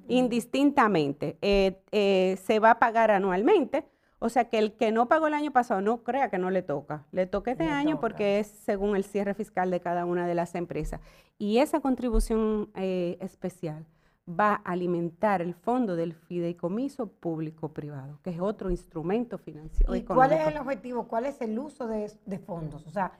[0.09, 1.39] indistintamente.
[1.43, 3.87] Eh, eh, se va a pagar anualmente,
[4.19, 6.63] o sea que el que no pagó el año pasado no crea que no le
[6.63, 10.35] toca, le toca este año porque es según el cierre fiscal de cada una de
[10.35, 11.01] las empresas.
[11.39, 13.85] Y esa contribución eh, especial
[14.29, 19.95] va a alimentar el fondo del fideicomiso público-privado, que es otro instrumento financiero.
[19.95, 21.07] ¿Y cuál es el objetivo?
[21.07, 22.87] ¿Cuál es el uso de, fondos?
[22.87, 23.13] O sea,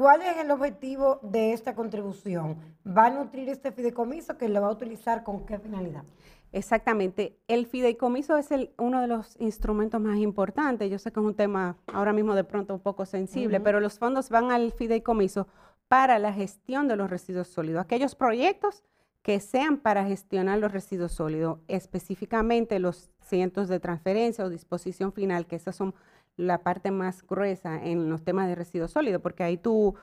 [0.00, 2.56] ¿cuál es el objetivo de esta contribución?
[2.86, 6.04] ¿Va a nutrir este fideicomiso que lo va a utilizar con qué finalidad?
[6.52, 7.36] Exactamente.
[7.48, 10.90] El fideicomiso es el, uno de los instrumentos más importantes.
[10.90, 13.98] Yo sé que es un tema ahora mismo de pronto un poco sensible, pero los
[13.98, 15.48] fondos van al fideicomiso
[15.86, 17.82] para la gestión de los residuos sólidos.
[17.82, 18.82] Aquellos proyectos
[19.20, 25.46] que sean para gestionar los residuos sólidos, específicamente los cientos de transferencia o disposición final,
[25.46, 25.94] que esas son
[26.40, 29.94] la parte más gruesa en los temas de residuos sólidos, porque ahí tú,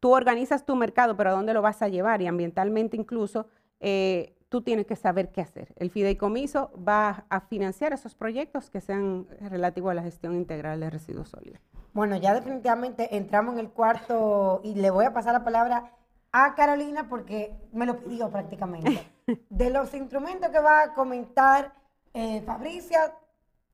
[0.00, 2.22] tú organizas tu mercado, pero ¿a dónde lo vas a llevar?
[2.22, 3.46] Y ambientalmente incluso,
[3.80, 5.74] eh, tú tienes que saber qué hacer.
[5.76, 10.90] El fideicomiso va a financiar esos proyectos que sean relativos a la gestión integral de
[10.90, 11.60] residuos sólidos.
[11.92, 15.92] Bueno, ya definitivamente entramos en el cuarto y le voy a pasar la palabra
[16.32, 19.06] a Carolina porque me lo pidió prácticamente.
[19.48, 21.72] De los instrumentos que va a comentar
[22.12, 23.12] eh, Fabricia,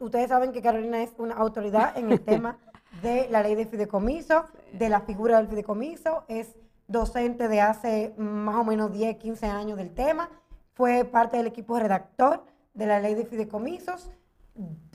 [0.00, 2.58] ustedes saben que Carolina es una autoridad en el tema
[3.02, 6.56] de la ley de fideicomiso, de la figura del fideicomiso, es
[6.88, 10.28] docente de hace más o menos 10, 15 años del tema,
[10.72, 14.10] fue parte del equipo redactor de la ley de fideicomisos,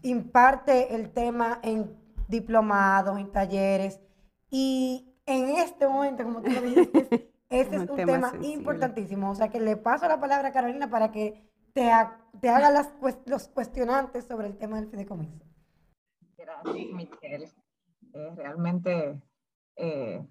[0.02, 1.96] imparte el tema en
[2.28, 4.02] diplomados, en talleres.
[4.50, 9.30] Y en este momento, como tú lo dijiste, Este es un tema, importantísimo.
[9.30, 11.44] O sea, que le paso la palabra a Carolina para que
[11.76, 11.92] te,
[12.42, 12.90] te haga las,
[13.26, 15.46] los cuestionantes sobre el tema del fideicomiso.
[16.38, 17.52] Gracias, Michelle.
[18.14, 19.22] Eh, realmente,
[19.76, 20.26] eh,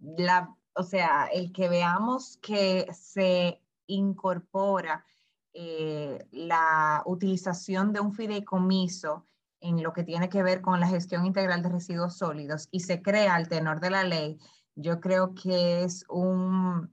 [0.00, 5.04] la, o sea, el que veamos que se incorpora
[5.52, 9.26] eh, la utilización de un fideicomiso
[9.60, 13.00] en lo que tiene que ver con la gestión integral de residuos sólidos y se
[13.00, 14.38] crea al tenor de la ley
[14.76, 16.92] yo creo que es un,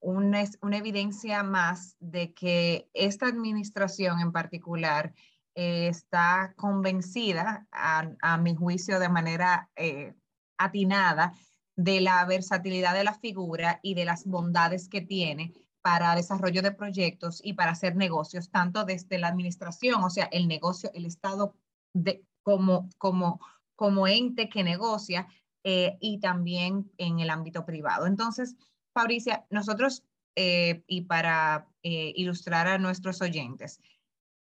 [0.00, 5.14] una, evidencia más de que esta administración en particular
[5.54, 10.14] eh, está convencida, a, mi juicio de manera eh,
[10.56, 11.32] atinada,
[11.76, 16.72] de la versatilidad de la figura y de las bondades que tiene para desarrollo de
[16.72, 21.54] proyectos y para hacer negocios, tanto desde la administración, o sea, el negocio, el Estado
[21.94, 23.40] de, como, como,
[23.76, 25.28] como ente que negocia,
[25.64, 28.06] eh, y también en el ámbito privado.
[28.06, 28.56] Entonces,
[28.98, 30.02] Fabricia, nosotros,
[30.34, 33.80] eh, y para eh, ilustrar a nuestros oyentes,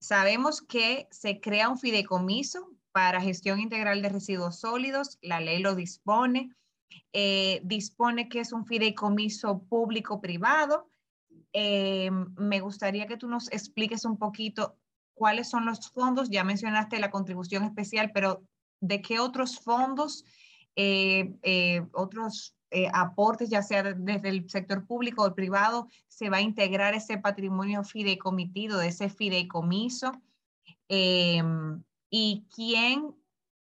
[0.00, 5.74] sabemos que se crea un fideicomiso para gestión integral de residuos sólidos, la ley lo
[5.74, 6.54] dispone,
[7.62, 10.88] dispone que es un fideicomiso público-privado.
[11.52, 14.78] me gustaría que tú nos expliques un poquito
[15.14, 18.44] cuáles son los fondos, ya mencionaste la contribución especial, pero
[18.80, 20.24] ¿de qué otros fondos
[20.76, 26.38] eh, eh, otros eh, aportes, ya sea desde el sector público o privado, se va
[26.38, 30.12] a integrar ese patrimonio fideicomitido, de ese fideicomiso.
[30.88, 33.14] Em, y quién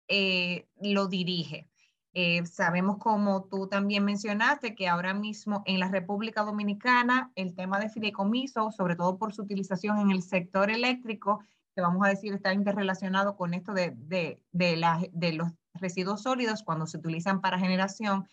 [0.08, 1.68] eh, lo dirige.
[2.14, 7.80] Eh, sabemos, como tú también mencionaste, que ahora mismo en la República Dominicana el tema
[7.80, 11.42] de fideicomiso, sobre todo por su utilización en el sector eléctrico,
[11.74, 16.86] que vamos a decir está interrelacionado con esto de, de, de, los residuos sólidos cuando
[16.86, 18.28] se utilizan para generación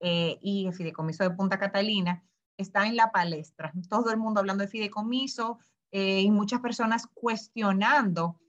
[0.00, 2.24] eh, y el fideicomiso de Punta Catalina,
[2.56, 3.72] está en la palestra.
[3.88, 5.58] Todo el mundo hablando de fideicomiso
[5.90, 8.40] eh, y muchas personas cuestionando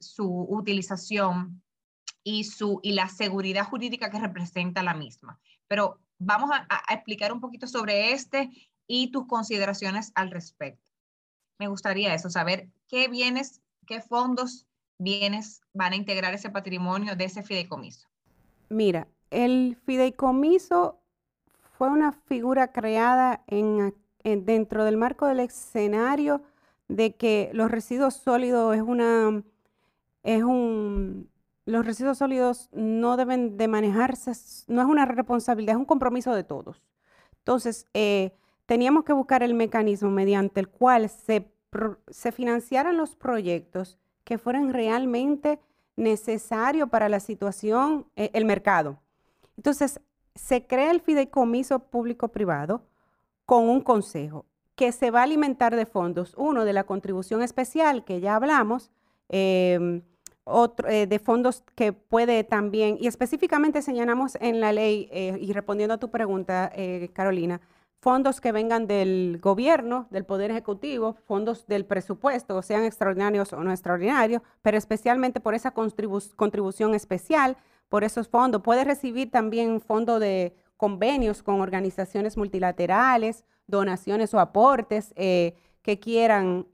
[0.00, 1.62] su utilización
[2.24, 5.38] y, su, y la seguridad jurídica que representa la misma.
[5.68, 8.50] Pero vamos a, explicar un poquito sobre este
[8.86, 10.90] y tus consideraciones al respecto.
[11.58, 14.66] Me gustaría eso, saber qué bienes, qué fondos,
[14.98, 18.08] bienes van a integrar ese patrimonio de ese fideicomiso.
[18.68, 21.00] Mira, el fideicomiso
[21.76, 26.42] fue una figura creada en, dentro del marco del escenario
[26.88, 29.42] de que los residuos sólidos es una
[30.22, 31.28] es un
[31.66, 34.32] los residuos sólidos no deben de manejarse,
[34.68, 36.82] no es una responsabilidad, es un compromiso de todos.
[37.38, 41.50] Entonces, eh, teníamos que buscar el mecanismo mediante el cual se,
[42.08, 45.58] se financiaran los proyectos que fueran realmente
[45.96, 48.98] necesarios para la situación, eh, el mercado.
[49.56, 50.00] Entonces,
[50.34, 52.82] se crea el fideicomiso público-privado
[53.46, 58.04] con un consejo que se va a alimentar de fondos, uno de la contribución especial
[58.04, 58.90] que ya hablamos,
[59.28, 60.02] em,
[60.44, 65.52] otro, eh, de fondos que puede también, y específicamente señalamos en la ley, eh, y
[65.52, 67.60] respondiendo a tu pregunta, eh, Carolina,
[68.00, 73.70] fondos que vengan del gobierno, del Poder Ejecutivo, fondos del presupuesto, sean extraordinarios o no
[73.70, 77.56] extraordinarios, pero especialmente por esa contribución especial,
[77.94, 78.60] por esos fondos.
[78.60, 86.66] Puede recibir también fondo de convenios con organizaciones multilaterales, donaciones o aportes que quieran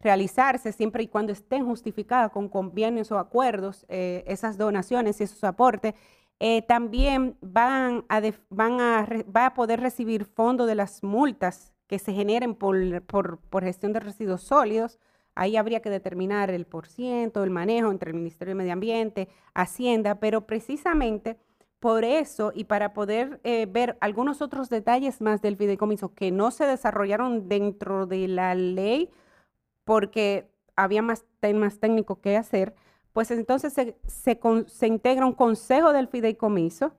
[0.00, 5.44] realizarse siempre y cuando estén justificadas con convenios o acuerdos eh, esas donaciones y esos
[5.44, 5.94] aportes.
[6.40, 12.00] Eh, también van a, van a va a poder recibir fondos de las multas que
[12.00, 14.98] se generen por, por, gestión de residuos sólidos.
[15.34, 20.16] Ahí habría que determinar el porciento, el manejo entre el Ministerio de Medio Ambiente, Hacienda,
[20.16, 21.38] pero precisamente
[21.80, 26.50] por eso y para poder eh, ver algunos otros detalles más del fideicomiso que no
[26.52, 29.10] se desarrollaron dentro de la ley
[29.84, 32.74] porque había más temas técnicos que hacer,
[33.12, 36.92] pues entonces se, se, integra un consejo del fideicomiso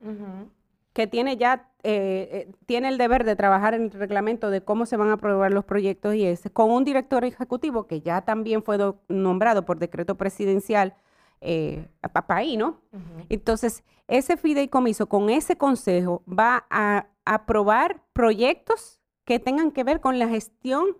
[0.94, 4.86] que tiene ya, eh, eh, tiene el deber de trabajar en el reglamento de cómo
[4.86, 8.62] se van a aprobar los proyectos y ese, con un director ejecutivo que ya también
[8.62, 8.78] fue
[9.08, 10.94] nombrado por decreto presidencial
[11.40, 11.88] eh,
[12.28, 12.80] ahí, ¿no?
[13.28, 20.18] Entonces, ese fideicomiso con ese consejo va a aprobar proyectos que tengan que ver con
[20.18, 20.96] la gestión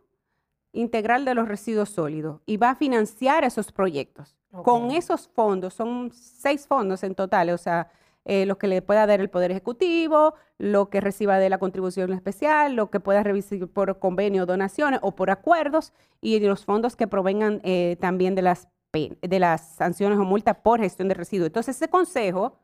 [0.72, 4.36] integral de los residuos sólidos y va a financiar esos proyectos.
[4.64, 7.90] Con esos fondos, son seis fondos en total, o sea,
[8.24, 12.12] eh, lo que le pueda dar el Poder Ejecutivo, lo que reciba de la contribución
[12.12, 17.06] especial, lo que pueda recibir por convenio, donaciones o por acuerdos, y los fondos que
[17.06, 21.48] provengan eh, también de las, de las sanciones o multas por gestión de residuos.
[21.48, 22.58] Entonces, ese consejo,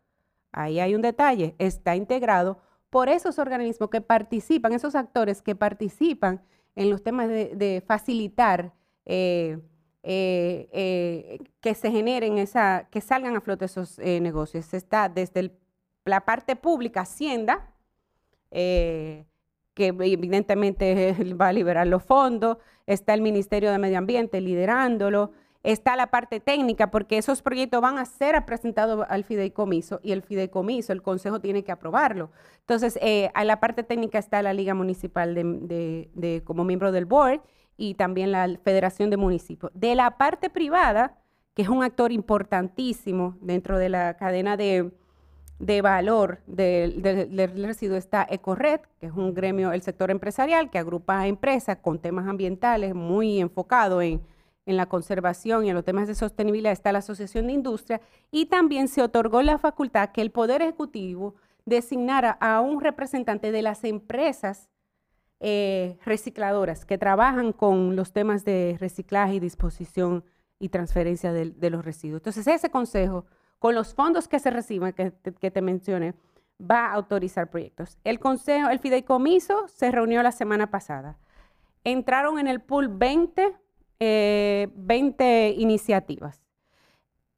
[0.52, 6.42] ahí hay un detalle, está integrado por esos organismos que participan, esos actores que participan
[6.74, 8.72] en los temas de, facilitar
[9.04, 9.58] eh,
[10.02, 14.72] eh, eh, que se generen esa, que salgan a flote esos negocios.
[14.74, 15.52] Está desde
[16.04, 17.70] la parte pública, Hacienda,
[18.50, 19.26] que
[19.76, 25.32] evidentemente va a liberar los fondos, está el Ministerio de Medio Ambiente liderándolo,
[25.62, 30.22] está la parte técnica, porque esos proyectos van a ser presentados al fideicomiso y el
[30.22, 32.30] fideicomiso, el consejo tiene que aprobarlo.
[32.60, 37.40] Entonces, eh, a la parte técnica está la Liga Municipal de, como miembro del board
[37.80, 39.72] y también la Federación de Municipios.
[39.74, 41.16] De la parte privada,
[41.54, 44.92] que es un actor importantísimo dentro de la cadena de,
[45.82, 51.20] valor del, del, residuo está Ecored, que es un gremio, el sector empresarial que agrupa
[51.20, 54.20] a empresas con temas ambientales muy enfocado en
[54.66, 58.46] en la conservación y en los temas de sostenibilidad está la Asociación de Industria y
[58.46, 63.84] también se otorgó la facultad que el Poder Ejecutivo designara a un representante de las
[63.84, 64.68] empresas
[65.40, 70.24] eh, recicladoras que trabajan con los temas de reciclaje y disposición
[70.58, 72.20] y transferencia de, los residuos.
[72.20, 73.24] Entonces, ese consejo,
[73.58, 75.10] con los fondos que se reciban, que,
[75.50, 76.14] te mencioné,
[76.60, 77.98] va a autorizar proyectos.
[78.04, 81.18] El consejo, el fideicomiso se reunió la semana pasada.
[81.84, 83.56] Entraron en el pool 20
[84.00, 84.68] 20
[85.20, 86.40] eh, iniciativas.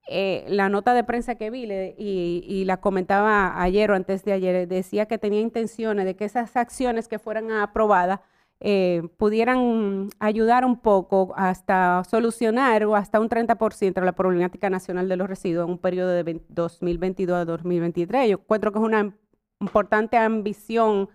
[0.09, 4.67] Eh, la nota de prensa que vi y, la comentaba ayer o antes de ayer,
[4.67, 8.21] decía que tenía intenciones de que esas acciones que fueran aprobadas
[8.59, 15.09] eh, pudieran ayudar un poco hasta solucionar o hasta un 30% de la problemática nacional
[15.09, 18.31] de los residuos en un periodo de 2022 a 2023.
[18.31, 19.15] Yo encuentro que es una
[19.61, 21.11] importante ambición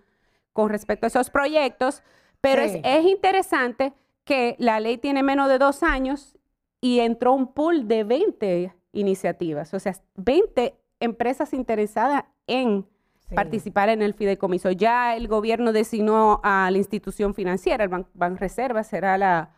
[0.52, 2.02] con respecto a esos proyectos,
[2.40, 3.92] pero es, es interesante
[4.24, 6.38] que la ley tiene menos de dos años
[6.80, 12.86] y entró un pool de 20 iniciativas, o sea, 20 empresas interesadas en
[13.34, 14.70] participar en el fideicomiso.
[14.70, 19.50] Ya el gobierno designó a la institución financiera, el Banco Reserva será la,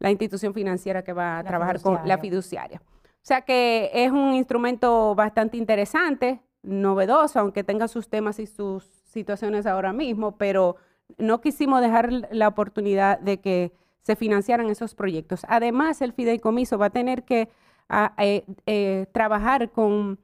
[0.00, 2.80] institución financiera que va a trabajar con la fiduciaria.
[3.04, 8.84] O sea que es un instrumento bastante interesante, novedoso, aunque tenga sus temas y sus
[8.84, 10.76] situaciones ahora mismo, pero
[11.18, 13.72] no quisimos dejar la oportunidad de que
[14.02, 15.44] se financiaran esos proyectos.
[15.48, 17.48] Además, el fideicomiso va a tener que
[17.88, 20.18] ah, eh, eh, trabajar con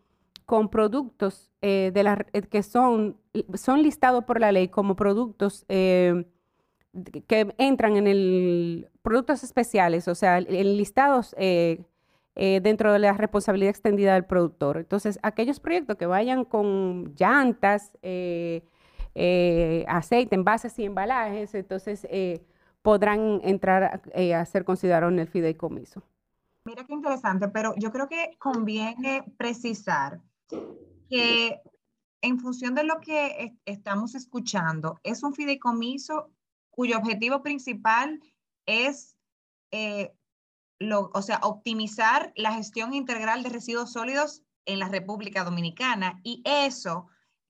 [0.47, 1.93] con productos eh,
[2.51, 3.17] que son,
[3.55, 6.27] son listados por la ley como productos que
[7.57, 11.35] entran en el productos especiales, o sea, listados
[12.35, 14.77] dentro de la responsabilidad extendida del productor.
[14.77, 17.97] Entonces, aquellos proyectos que vayan con llantas,
[19.87, 22.07] aceite, envases y embalajes, entonces
[22.83, 24.03] podrán entrar
[24.35, 26.03] a ser considerados en el fideicomiso.
[26.65, 30.21] Mira qué interesante, pero yo creo que conviene precisar
[31.09, 31.61] que
[32.23, 36.31] en función de lo que estamos escuchando, es un fideicomiso
[36.71, 38.21] cuyo objetivo principal
[38.65, 39.17] es,
[39.73, 40.15] eh,
[40.79, 46.43] lo, o sea, optimizar la gestión integral de residuos sólidos en la República Dominicana y
[46.45, 47.09] eso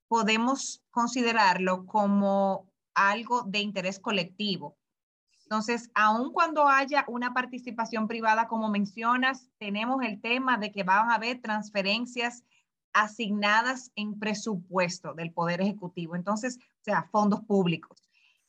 [0.08, 4.76] podemos considerarlo como algo de interés colectivo.
[5.52, 11.10] Entonces, aun cuando haya una participación privada, como mencionas, tenemos el tema de que van
[11.10, 12.42] a haber transferencias
[12.94, 16.16] asignadas en presupuesto del Poder Ejecutivo.
[16.16, 18.02] Entonces, o sea, fondos públicos.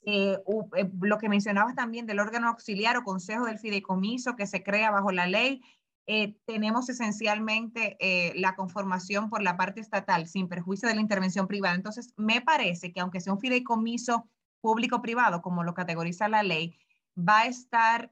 [0.06, 0.38] Eh,
[0.78, 4.90] eh, lo que mencionabas también del órgano auxiliar o consejo del fideicomiso que se crea
[4.90, 5.62] bajo la ley,
[6.08, 7.98] eh, tenemos esencialmente
[8.36, 11.76] la conformación por la parte estatal sin perjuicio de la intervención privada.
[11.76, 14.30] Entonces, me parece que aunque sea un fideicomiso
[14.62, 16.78] público-privado, como lo categoriza la ley,
[17.18, 18.12] va a estar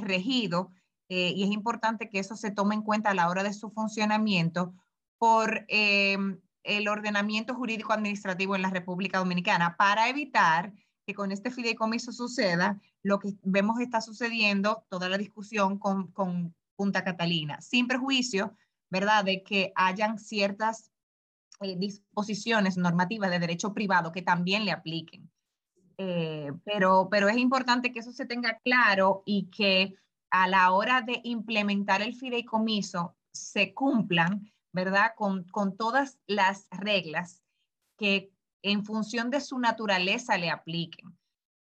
[0.00, 0.70] regido
[1.08, 4.74] y es importante que eso se tome en cuenta a la hora de su funcionamiento
[5.18, 10.72] por em, el ordenamiento jurídico administrativo en la República Dominicana para evitar
[11.06, 16.54] que con este fideicomiso suceda lo que vemos está sucediendo, toda la discusión con, con
[16.76, 18.56] Punta Catalina, sin perjuicio,
[18.90, 20.90] ¿verdad?, de que hayan ciertas
[21.60, 25.30] eh, disposiciones normativas de derecho privado que también le apliquen.
[25.98, 29.94] Eh, pero, pero es importante que eso se tenga claro y que
[30.30, 35.12] a la hora de implementar el fideicomiso se cumplan ¿verdad?
[35.16, 37.42] Con, todas las reglas
[37.96, 41.16] que en función de su naturaleza le apliquen.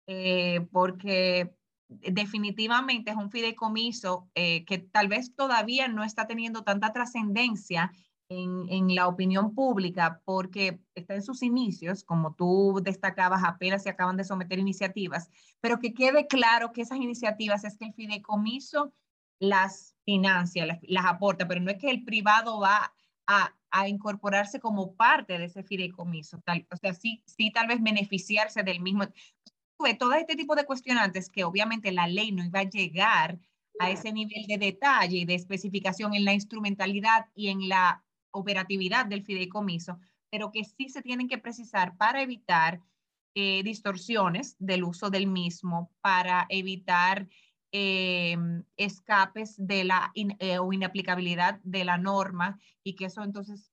[0.07, 1.55] Eh, porque
[1.89, 7.93] definitivamente es un fideicomiso eh, que tal vez todavía no está teniendo tanta trascendencia
[8.33, 13.91] en, en, la opinión pública porque está en sus inicios, como tú destacabas, apenas se
[13.91, 15.31] acaban de someter iniciativas,
[15.61, 18.93] pero que quede claro que esas iniciativas es que el fideicomiso
[19.43, 22.95] las financia, las, las aporta, pero no es que el privado va
[23.27, 23.55] a,
[23.89, 26.41] incorporarse como parte de ese fideicomiso.
[26.45, 29.05] Tal, o sea, sí, sí, tal vez beneficiarse del mismo.
[29.99, 33.41] Todo este tipo de cuestionantes que obviamente la ley no iba a llegar
[33.81, 39.07] a ese nivel de detalle y de especificación en la instrumentalidad y en la operatividad
[39.07, 39.99] del fideicomiso,
[40.31, 42.81] pero que sí se tienen que precisar para evitar
[43.35, 47.29] eh, distorsiones del uso del mismo, para evitar
[47.71, 48.37] eh,
[48.77, 53.73] escapes de la eh, o inaplicabilidad de la norma y que eso entonces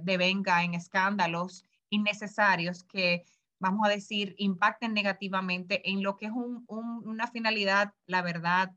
[0.00, 3.24] devenga en escándalos innecesarios que,
[3.58, 6.32] vamos a decir, impacten negativamente en lo que es
[6.68, 8.72] una finalidad, la verdad,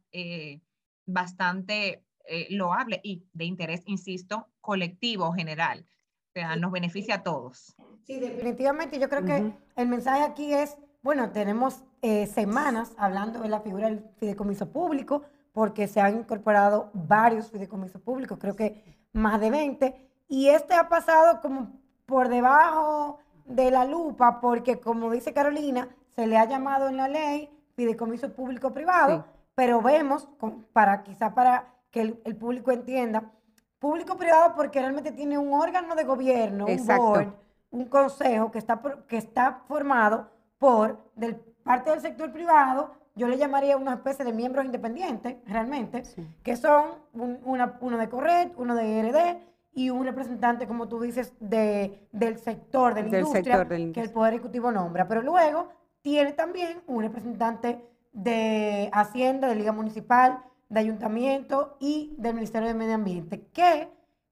[1.06, 2.04] bastante
[2.50, 5.86] loable y de interés, insisto, colectivo general.
[6.30, 7.76] O sea, nos beneficia a todos.
[8.06, 9.00] Sí, definitivamente.
[9.00, 13.90] Yo creo que el mensaje aquí es, bueno, tenemos eh, semanas hablando de la figura
[13.90, 15.24] del fideicomiso público,
[15.54, 20.88] porque se han incorporado varios fideicomisos públicos, creo que más de 20, y este ha
[20.88, 26.88] pasado como por debajo de la lupa, porque como dice Carolina, se le ha llamado
[26.88, 29.26] en la ley fideicomiso público-privado,
[29.56, 30.30] pero vemos,
[30.72, 33.32] para quizá para que el, público entienda,
[33.80, 37.34] público-privado porque realmente tiene un órgano de gobierno, un board,
[37.72, 41.36] un consejo que está, que está formado por del
[41.70, 46.02] parte del sector privado, yo le llamaría una especie de miembros independientes, realmente,
[46.42, 49.38] que son uno de Corret, uno de RD
[49.74, 54.34] y un representante, como tú dices, de, del sector, de la industria, que el Poder
[54.34, 55.08] Ejecutivo nombra.
[55.08, 55.70] Pero luego
[56.02, 60.40] tiene también un representante de Hacienda, de Liga Municipal,
[60.70, 63.90] de Ayuntamiento y del Ministerio de Medio Ambiente, que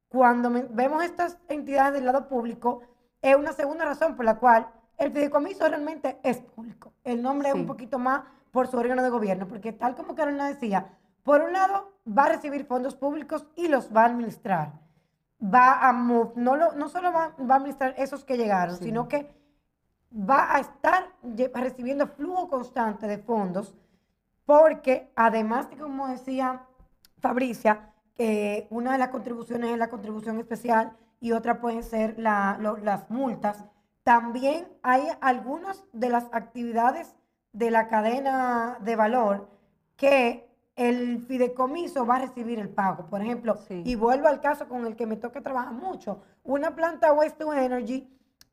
[0.08, 2.82] cuando vemos estas entidades del lado público,
[3.22, 4.68] es una segunda razón por la cual
[4.98, 6.94] el fideicomiso realmente es público.
[7.04, 10.48] El nombre es un poquito más por su órgano de gobierno, porque tal como Carolina
[10.48, 14.74] decía, por un lado va a recibir fondos públicos y los va a administrar.
[15.44, 19.30] Va a no, no solo va, a administrar esos que llegaron, sino que
[20.12, 21.12] va a estar
[21.54, 23.76] recibiendo flujo constante de fondos,
[24.48, 26.66] porque además de, como decía
[27.20, 27.94] Fabricia,
[28.70, 33.66] una de las contribuciones es la contribución especial y otra pueden ser las multas,
[34.04, 37.14] también hay algunas de las actividades
[37.52, 39.50] de la cadena de valor
[39.98, 43.08] que el fideicomiso va a recibir el pago.
[43.08, 47.12] Por ejemplo, y vuelvo al caso con el que me toca trabajar mucho, una planta
[47.12, 48.08] Waste to Energy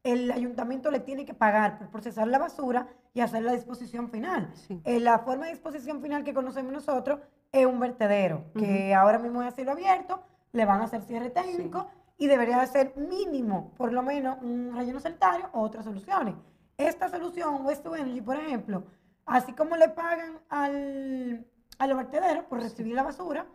[0.04, 4.52] el ayuntamiento le tiene que pagar por procesar la basura y hacer la disposición final.
[4.84, 7.20] Eh, la forma de disposición final que conocemos nosotros
[7.52, 11.88] es un vertedero, que ahora mismo es cielo abierto, le van a hacer cierre técnico
[12.18, 16.34] y debería de ser mínimo, por lo menos, un relleno sanitario o otras soluciones.
[16.76, 18.84] Esta solución, West Energy, por ejemplo,
[19.24, 21.46] así como le pagan al,
[21.78, 23.46] al vertedero por recibir la basura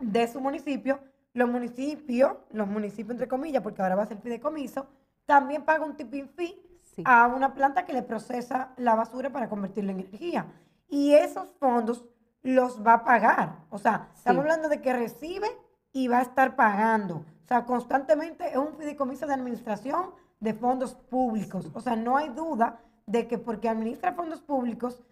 [0.00, 0.98] de su municipio,
[1.32, 4.88] los municipios, los municipios entre comillas, porque ahora va a ser fideicomiso,
[5.26, 6.62] también paga un tipping fee
[7.04, 10.46] a una planta que le procesa la basura para convertirla en energía.
[10.88, 12.06] Y esos fondos
[12.42, 13.58] los va a pagar.
[13.70, 15.48] O sea, estamos hablando de que recibe
[15.92, 17.16] y va a estar pagando.
[17.16, 20.10] O sea, constantemente es un fideicomiso de administración
[20.40, 21.70] de fondos públicos.
[21.74, 25.02] O sea, no hay duda de que porque administra fondos públicos,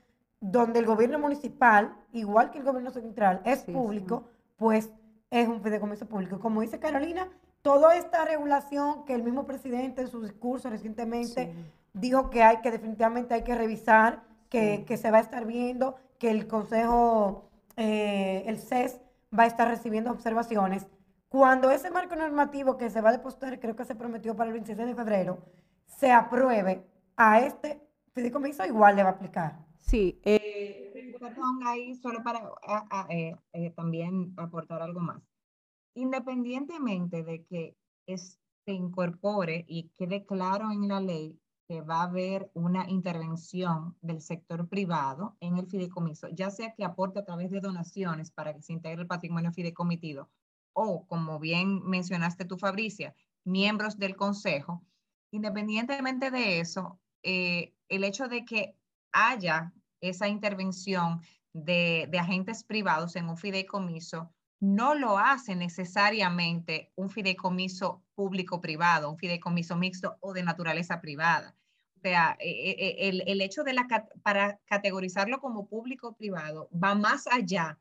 [0.40, 4.24] donde el gobierno municipal, igual que el gobierno central, es público,
[4.56, 4.90] pues
[5.30, 6.38] es un fideicomiso público.
[6.38, 7.28] Como dice Carolina,
[7.64, 11.54] toda esta regulación que el mismo presidente en su discurso recientemente
[11.94, 16.30] dijo que hay que definitivamente hay que revisar, que, se va a estar viendo, que
[16.30, 19.00] el Consejo, eh, el CES
[19.36, 20.86] va a estar recibiendo observaciones.
[21.30, 24.52] Cuando ese marco normativo que se va a depositar, creo que se prometió para el
[24.52, 25.38] 26 de febrero,
[25.86, 26.84] se apruebe
[27.16, 27.80] a este
[28.12, 29.64] fideicomiso, igual le va a aplicar.
[29.80, 30.20] Sí.
[30.22, 32.42] Eh, perdón, ahí solo para
[33.08, 35.33] eh, también aportar algo más
[35.94, 37.76] independientemente de que
[38.06, 44.20] se incorpore y quede claro en la ley que va a haber una intervención del
[44.20, 48.62] sector privado en el fideicomiso, ya sea que aporte a través de donaciones para que
[48.62, 50.30] se integre el patrimonio fideicomitido
[50.74, 53.14] o, como bien mencionaste tú, Fabricia,
[53.44, 54.84] miembros del consejo,
[55.30, 58.76] independientemente de eso, eh, el hecho de que
[59.12, 61.20] haya esa intervención
[61.52, 69.18] de, de agentes privados en un fideicomiso no lo hace necesariamente un fideicomiso público-privado, un
[69.18, 71.54] fideicomiso mixto o de naturaleza privada.
[71.96, 73.86] O sea, e, e, e, el, hecho de la,
[74.22, 77.78] para categorizarlo como público-privado va más allá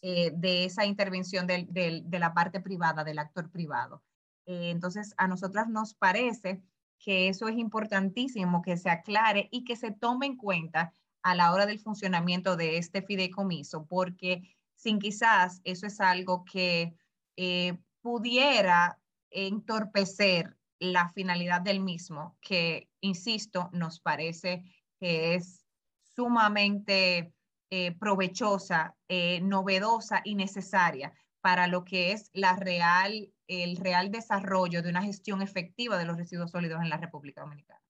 [0.00, 4.02] eh, de esa intervención de la parte privada, del actor privado.
[4.48, 6.62] Eh, entonces, a nosotras nos parece
[6.98, 11.52] que eso es importantísimo que se aclare y que se tome en cuenta a la
[11.52, 14.42] hora del funcionamiento de este fideicomiso, porque
[14.78, 16.94] sin quizás eso es algo que
[17.36, 18.98] eh, pudiera
[19.30, 24.62] entorpecer la finalidad del mismo, que, insisto, nos parece
[25.00, 25.66] que es
[26.14, 27.32] sumamente
[27.70, 34.80] eh, provechosa, eh, novedosa y necesaria para lo que es la real, el real desarrollo
[34.82, 37.80] de una gestión efectiva de los residuos sólidos en la República Dominicana.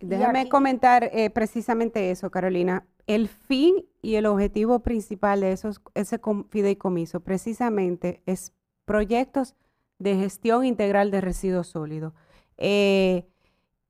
[0.00, 6.18] Déjame comentar precisamente eso, Carolina el fin y el objetivo principal de esos, ese
[6.48, 8.52] fideicomiso precisamente es
[8.84, 9.54] proyectos
[9.98, 12.12] de gestión integral de residuos sólidos.
[12.56, 13.26] Eh,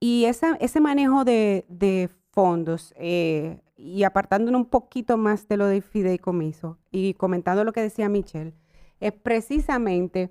[0.01, 6.79] y ese manejo de, fondos, eh, y apartándonos un poquito más de lo de fideicomiso
[6.91, 8.55] y comentando lo que decía Michelle,
[9.01, 10.31] es precisamente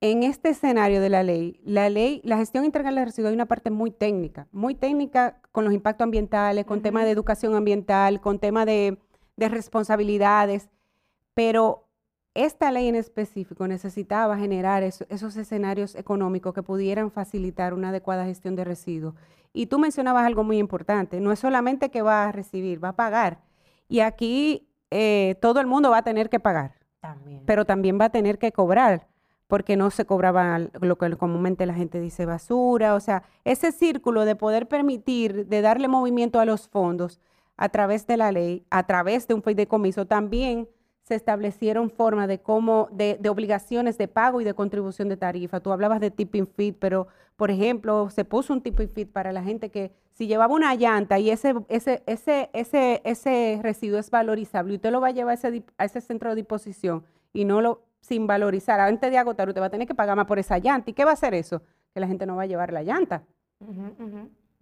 [0.00, 3.46] en este escenario de la ley, la ley, la gestión integral de residuos hay una
[3.46, 8.38] parte muy técnica, muy técnica con los impactos ambientales, con temas de educación ambiental, con
[8.38, 8.98] temas de,
[9.36, 10.68] responsabilidades,
[11.32, 11.88] pero
[12.34, 18.54] esta ley en específico necesitaba generar esos escenarios económicos que pudieran facilitar una adecuada gestión
[18.54, 19.14] de residuos.
[19.54, 22.96] Y tú mencionabas algo muy importante, no es solamente que va a recibir, va a
[22.96, 23.40] pagar.
[23.88, 26.74] Y aquí eh, todo el mundo va a tener que pagar,
[27.46, 29.09] pero también va a tener que cobrar
[29.50, 34.24] porque no se cobraba lo que comúnmente la gente dice basura, o sea, ese círculo
[34.24, 37.20] de poder permitir, de darle movimiento a los fondos
[37.56, 40.68] a través de la ley, a través de un fideicomiso, también
[41.02, 45.58] se establecieron formas de cómo, de, de, obligaciones de pago y de contribución de tarifa.
[45.58, 49.42] Tú hablabas de tipping fee, pero, por ejemplo, se puso un tipping fee para la
[49.42, 54.74] gente que si llevaba una llanta y ese, ese, ese, ese, ese residuo es valorizable
[54.74, 57.82] y usted lo va a llevar ese, a ese centro de disposición y no lo,
[58.00, 60.90] sin valorizar, antes de agotar, usted va a tener que pagar más por esa llanta.
[60.90, 61.62] ¿Y qué va a hacer eso?
[61.92, 63.22] Que la gente no va a llevar la llanta.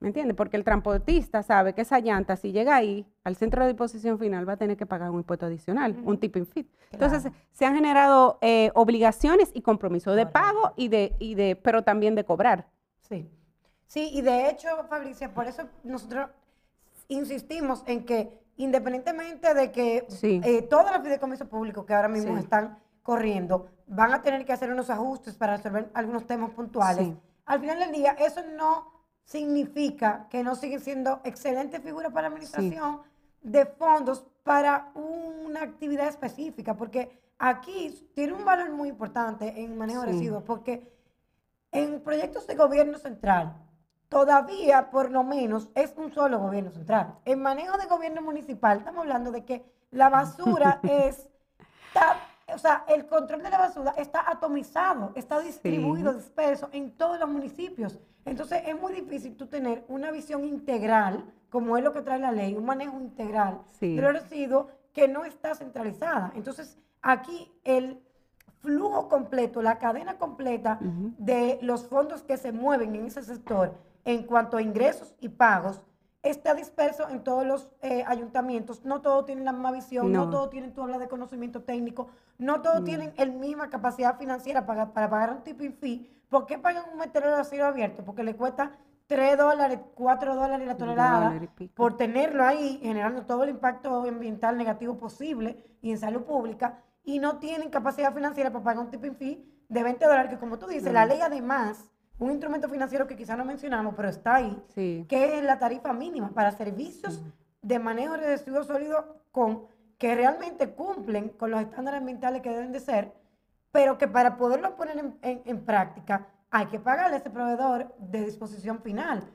[0.00, 0.36] ¿Me entiendes?
[0.36, 4.48] Porque el transportista sabe que esa llanta, si llega ahí, al centro de disposición final,
[4.48, 6.68] va a tener que pagar un impuesto adicional, un tipping fee.
[6.92, 11.82] Entonces, se han generado eh, obligaciones y compromisos de pago y de, y de, pero
[11.82, 12.66] también de cobrar.
[13.00, 13.28] Sí.
[13.86, 16.28] Sí, y de hecho, Fabricia, por eso nosotros
[17.08, 22.78] insistimos en que independientemente de que eh, todos los fideicomisos públicos que ahora mismo están
[23.08, 27.08] corriendo van a tener que hacer unos ajustes para resolver algunos temas puntuales,
[27.46, 32.34] al final del día eso no significa que no siguen siendo excelentes figuras para la
[32.34, 33.00] administración
[33.40, 40.02] de fondos para una actividad específica, porque aquí tiene un valor muy importante en manejo
[40.02, 40.92] de residuos, porque
[41.72, 43.56] en proyectos de gobierno central,
[44.10, 47.14] todavía por lo menos es un solo gobierno central.
[47.24, 51.26] En manejo de gobierno municipal, estamos hablando de que la basura es
[52.54, 57.28] o sea, el control de la basura está atomizado, está distribuido, disperso en todos los
[57.28, 57.98] municipios.
[58.24, 62.32] Entonces es muy difícil tú tener una visión integral, como es lo que trae la
[62.32, 63.96] ley, un manejo integral sí.
[63.96, 66.32] de los residuos que no está centralizada.
[66.34, 68.00] Entonces aquí el
[68.60, 73.74] flujo completo, la cadena completa de los fondos que se mueven en ese sector
[74.04, 75.80] en cuanto a ingresos y pagos
[76.30, 78.84] está disperso en todos los eh, ayuntamientos.
[78.84, 82.08] No todos tienen la misma visión, no, todos tienen, tú hablas de conocimiento técnico,
[82.38, 86.10] no todos tienen la misma capacidad financiera para, para pagar un tipping fee.
[86.28, 88.04] ¿Por qué pagan un meteoro de cielo abierto?
[88.04, 88.72] Porque le cuesta
[89.06, 91.40] 3 dólares, 4 dólares la tonelada
[91.74, 97.18] por tenerlo ahí, generando todo el impacto ambiental negativo posible y en salud pública, y
[97.18, 100.66] no tienen capacidad financiera para pagar un tipping fee de 20 dólares, que como tú
[100.66, 105.38] dices, la ley además un instrumento financiero que quizás no mencionamos, pero está ahí, que
[105.38, 107.22] es la tarifa mínima para servicios
[107.62, 109.66] de manejo de residuos sólidos con,
[109.98, 113.12] que realmente cumplen con los estándares ambientales que deben de ser,
[113.70, 118.80] pero que para poderlo poner en, práctica hay que pagarle a ese proveedor de disposición
[118.80, 119.28] final,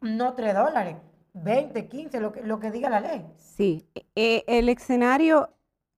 [0.00, 0.96] no 3 dólares,
[1.32, 3.26] 20, 15, lo que, lo que diga la ley.
[3.36, 5.50] Sí, eh, el escenario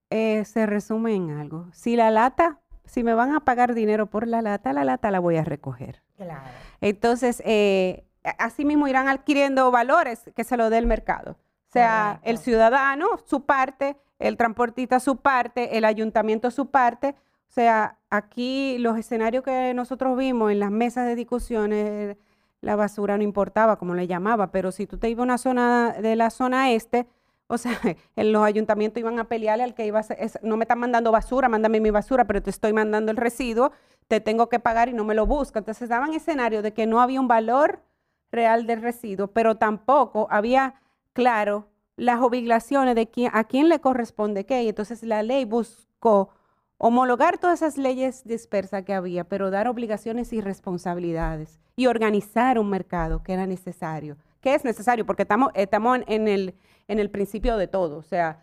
[0.09, 1.67] eh, se resume en algo.
[1.73, 5.19] Si la lata si me van a pagar dinero por la lata, la lata la
[5.19, 6.01] voy a recoger.
[6.17, 6.41] Claro.
[6.81, 8.03] Entonces, eh,
[8.37, 11.31] así mismo irán adquiriendo valores que se lo dé el mercado.
[11.31, 17.15] O sea, el ciudadano, su parte, el transportista, su parte, el ayuntamiento, su parte.
[17.49, 22.17] O sea, aquí los escenarios que nosotros vimos en las mesas de discusiones,
[22.61, 25.93] la basura no importaba, como le llamaba, pero si tú te ibas a una zona
[25.93, 27.07] de la zona este,
[27.47, 27.71] o sea,
[28.15, 31.11] en los ayuntamientos iban a pelearle al que iba a hacer, no me están mandando
[31.11, 33.71] basura, mándame mi basura, pero te estoy mandando el residuo,
[34.07, 35.59] te tengo que pagar y no me lo busca.
[35.59, 37.83] Entonces daban escenario de que no había un valor
[38.31, 40.75] real del residuo, pero tampoco había
[41.13, 44.63] claro las obligaciones de quién, a quién le corresponde qué.
[44.63, 46.29] Y entonces la ley buscó
[46.77, 52.69] homologar todas esas leyes dispersas que había, pero dar obligaciones y responsabilidades y organizar un
[52.69, 54.17] mercado que era necesario.
[54.41, 55.05] ¿Qué es necesario?
[55.05, 56.55] Porque estamos, estamos en el
[56.87, 57.97] en el principio de todo.
[57.97, 58.39] O sea,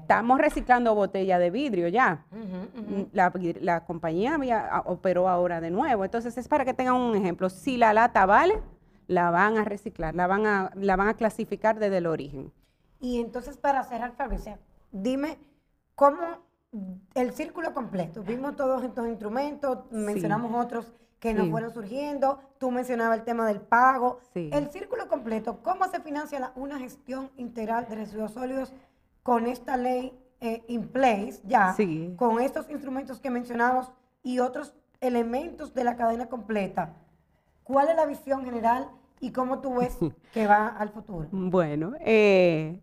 [0.00, 2.24] estamos reciclando botella de vidrio ya.
[2.30, 4.38] Mm, la, compañía
[4.70, 6.04] ah, operó ahora de nuevo.
[6.04, 7.48] Entonces, es para que tengan un ejemplo.
[7.48, 8.60] Si la lata vale,
[9.06, 12.52] la van a reciclar, la van a, la van a clasificar desde el origen.
[13.00, 14.58] Y entonces, para cerrar, Fabricia,
[14.90, 15.38] dime
[15.94, 16.42] cómo
[17.14, 18.22] el círculo completo.
[18.22, 22.38] Vimos todos estos instrumentos, mencionamos otros que nos fueron surgiendo.
[22.58, 24.20] Tú mencionabas el tema del pago.
[24.34, 28.72] El círculo completo, ¿cómo se financia una gestión integral de residuos sólidos
[29.22, 31.74] con esta ley eh, in place ya?
[32.16, 33.90] Con estos instrumentos que mencionamos
[34.22, 36.96] y otros elementos de la cadena completa.
[37.62, 39.96] ¿Cuál es la visión general y cómo tú ves
[40.34, 41.28] que va al futuro?
[41.30, 42.82] Bueno, eh,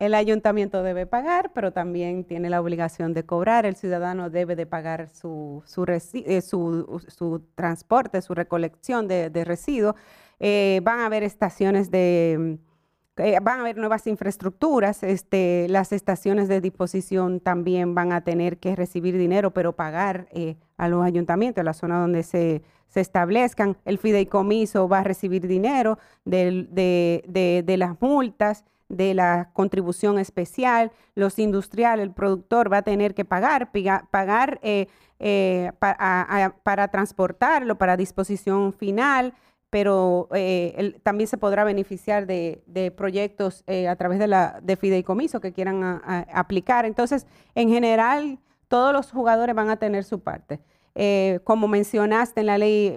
[0.00, 3.66] el ayuntamiento debe pagar, pero también tiene la obligación de cobrar.
[3.66, 9.94] El ciudadano debe de pagar su, su, eh, su, transporte, su recolección de, residuos.
[10.40, 12.58] Eh, van a haber estaciones de...
[13.18, 18.56] Eh, van a haber nuevas infraestructuras, este, las estaciones de disposición también van a tener
[18.56, 20.28] que recibir dinero, pero pagar
[20.78, 23.76] a los ayuntamientos, a la zona donde se, se, establezcan.
[23.84, 30.92] El fideicomiso va a recibir dinero de, de, de las multas de la contribución especial,
[31.14, 33.70] los industriales, el productor va a tener que pagar,
[34.10, 34.88] pagar eh,
[35.22, 39.34] eh, para transportarlo, para disposición final,
[39.68, 45.40] pero eh, también se podrá beneficiar de, proyectos eh, a través de, la, de fideicomiso
[45.40, 46.00] que quieran
[46.32, 46.86] aplicar.
[46.86, 48.38] Entonces, en general,
[48.68, 50.60] todos los jugadores van a tener su parte.
[50.94, 52.96] Eh, como mencionaste en la ley,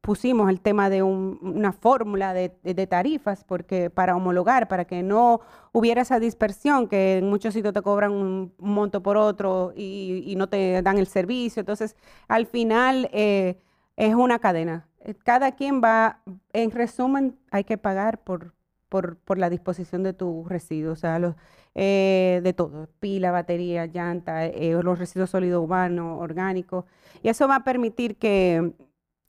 [0.00, 5.40] pusimos el tema de una fórmula de, tarifas porque para homologar, para que no
[5.72, 10.36] hubiera esa dispersión, que en muchos sitios te cobran un, monto por otro y, y,
[10.36, 11.60] no te dan el servicio.
[11.60, 11.96] Entonces,
[12.28, 14.86] al final es una cadena.
[15.00, 16.20] Eh, cada quien va,
[16.52, 18.54] en resumen, hay que pagar por,
[18.90, 21.36] por, la disposición de tus residuos, o sea, los,
[21.74, 26.84] eh, de todo, pila, batería, llanta, eh, los residuos sólidos urbanos, orgánicos,
[27.22, 28.74] y eso va a permitir que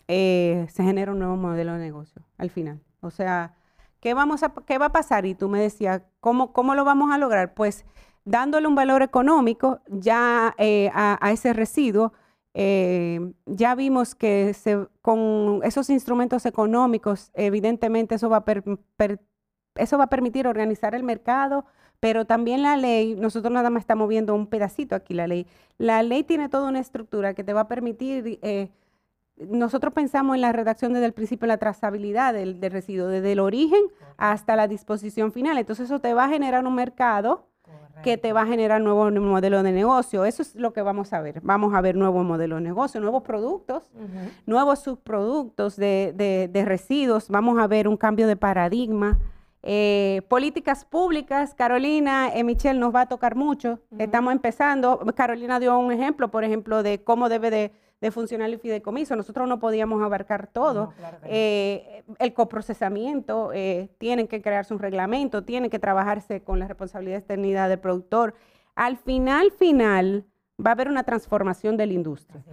[0.08, 2.82] se genere un nuevo modelo de negocio al final.
[3.00, 3.56] O sea,
[4.02, 5.26] ¿qué, vamos a, qué va a pasar?
[5.26, 7.54] Y tú me decías, ¿cómo, cómo lo vamos a lograr?
[7.54, 7.86] Pues
[8.26, 12.14] dándole un valor económico ya a, ese residuo,
[12.54, 14.54] eh, ya vimos que
[15.02, 18.46] con esos instrumentos económicos, evidentemente eso va, a
[19.76, 21.66] eso va a permitir organizar el mercado,
[22.00, 25.48] pero también la ley, nosotros nada más estamos viendo un pedacito aquí, la ley.
[25.78, 28.70] La ley tiene toda una estructura que te va a permitir, eh,
[29.38, 33.40] nosotros pensamos en la redacción desde el principio, la trazabilidad del, del residuo, desde el
[33.40, 33.82] origen
[34.18, 35.58] hasta la disposición final.
[35.58, 37.48] Entonces eso te va a generar un mercado
[38.04, 40.26] que te va a generar nuevo modelo de negocio.
[40.26, 41.42] Eso es lo que vamos a ver.
[41.42, 43.92] Vamos a ver nuevo modelo de negocio, nuevos productos,
[44.46, 47.30] nuevos subproductos de, residuos.
[47.30, 49.20] Vamos a ver un cambio de paradigma.
[49.64, 53.80] Eh, políticas públicas, Carolina, eh, Michelle nos va a tocar mucho.
[53.98, 55.00] Estamos empezando.
[55.16, 59.16] Carolina dio un ejemplo, por ejemplo, de cómo debe de de funcionar el fideicomiso.
[59.16, 60.92] Nosotros no podíamos abarcar todo.
[61.24, 67.20] Eh, el coprocesamiento, eh, tienen que crearse un reglamento, tienen que trabajarse con la responsabilidad
[67.20, 68.34] externidad del productor.
[68.74, 70.26] Al final, final,
[70.64, 72.44] va a haber una transformación de la industria.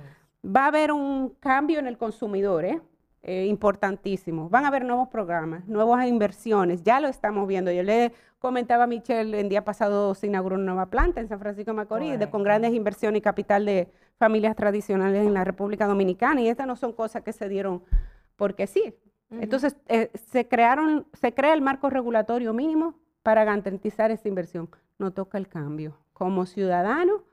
[0.45, 2.81] Va a haber un cambio en el consumidor, ¿eh?
[3.25, 4.49] Eh, importantísimo.
[4.49, 7.73] Van a haber nuevos programas, nuevas inversiones, ya lo estamos viendo.
[7.73, 11.41] Yo le comentaba a Michelle, el día pasado se inauguró una nueva planta en San
[11.41, 13.89] Francisco de Macorís, con grandes inversiones y capital de
[14.19, 17.83] familias tradicionales en la República Dominicana, y estas no son cosas que se dieron
[18.37, 18.95] porque sí.
[19.31, 22.95] Entonces, eh, se crearon, se crea el marco regulatorio mínimo
[23.25, 24.71] para garantizar esa inversión.
[24.99, 25.99] No toca el cambio.
[26.12, 27.25] Como ciudadano,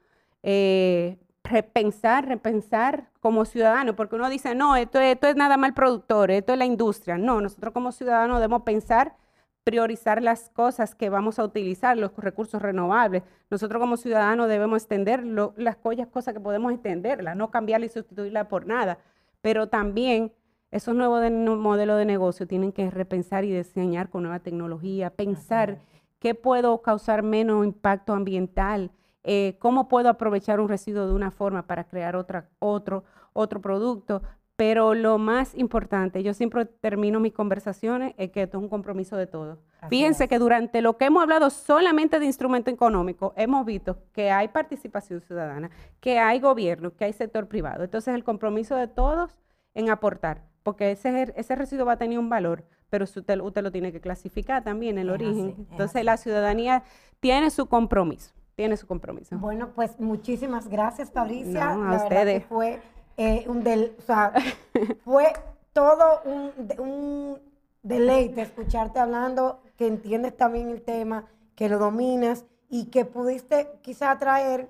[0.41, 5.73] eh, repensar, repensar como ciudadano, porque uno dice, no, esto, esto es nada más el
[5.73, 7.17] productor, esto es la industria.
[7.17, 9.15] No, nosotros como ciudadanos debemos pensar,
[9.63, 13.23] priorizar las cosas que vamos a utilizar, los recursos renovables.
[13.49, 18.67] Nosotros como ciudadanos debemos extender las cosas que podemos extenderlas, no cambiarla y sustituirla por
[18.67, 18.99] nada.
[19.41, 20.31] Pero también
[20.71, 25.79] esos nuevos modelos de negocio tienen que repensar y diseñar con nueva tecnología, pensar
[26.19, 28.91] qué puedo causar menos impacto ambiental,
[29.27, 33.03] eh, cómo puedo aprovechar un residuo de una forma para crear otra, otro,
[33.33, 34.21] otro producto.
[34.55, 39.17] Pero lo más importante, yo siempre termino mis conversaciones, es que esto es un compromiso
[39.17, 39.57] de todos.
[39.89, 44.47] Fíjense que durante lo que hemos hablado solamente de instrumento económico, hemos visto que hay
[44.47, 47.83] participación ciudadana, que hay gobierno, que hay sector privado.
[47.83, 49.35] Entonces el compromiso de todos
[49.73, 53.71] en aportar, porque ese, ese residuo va a tener un valor, pero usted, usted lo
[53.71, 55.67] tiene que clasificar también, el origen.
[55.71, 56.83] Entonces la ciudadanía
[57.19, 59.37] tiene su compromiso tiene su compromiso.
[59.37, 61.73] Bueno, pues muchísimas gracias, Fabricia.
[61.73, 62.45] a ustedes.
[62.45, 62.81] fue
[63.17, 64.33] eh, un del, o sea,
[65.03, 65.33] fue
[65.73, 67.39] todo un, un
[67.83, 71.25] deleite escucharte hablando, que entiendes también el tema,
[71.55, 74.69] que lo dominas y que pudiste quizá traer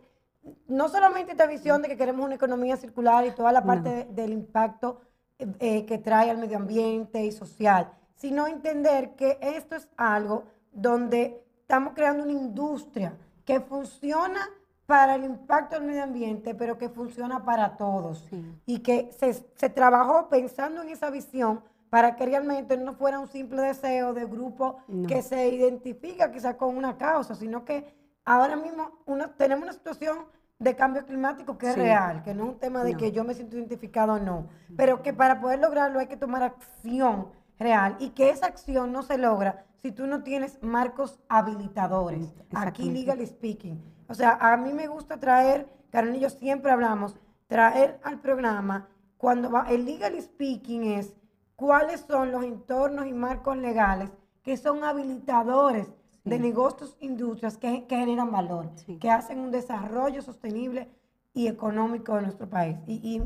[0.67, 4.31] no solamente esta visión de que queremos una economía circular y toda la parte del
[4.31, 5.01] impacto
[5.39, 11.43] eh, que trae al medio ambiente y social, sino entender que esto es algo donde
[11.61, 14.49] estamos creando una industria que funciona
[14.85, 18.27] para el impacto del medio ambiente, pero que funciona para todos.
[18.65, 23.61] Y que se, trabajó pensando en esa visión para que realmente no fuera un simple
[23.61, 24.77] deseo de grupo
[25.07, 28.91] que se identifica quizás con una causa, sino que ahora mismo
[29.37, 30.17] tenemos una situación
[30.59, 33.33] de cambio climático que es real, que no es un tema de que yo me
[33.33, 37.29] siento identificado o no, pero que para poder lograrlo hay que tomar acción
[37.59, 42.33] real y que esa acción no se logra si tú no tienes marcos habilitadores.
[42.55, 43.79] Aquí legal speaking.
[44.07, 47.15] O sea, a mí me gusta traer, Carolina y yo siempre hablamos,
[47.45, 51.13] traer al programa cuando va, el legal speaking es
[51.55, 54.09] cuáles son los entornos y marcos legales
[54.41, 60.89] que son habilitadores de negocios, industrias que, generan valor, que hacen un desarrollo sostenible
[61.31, 62.75] y económico de nuestro país.
[62.87, 63.19] Y,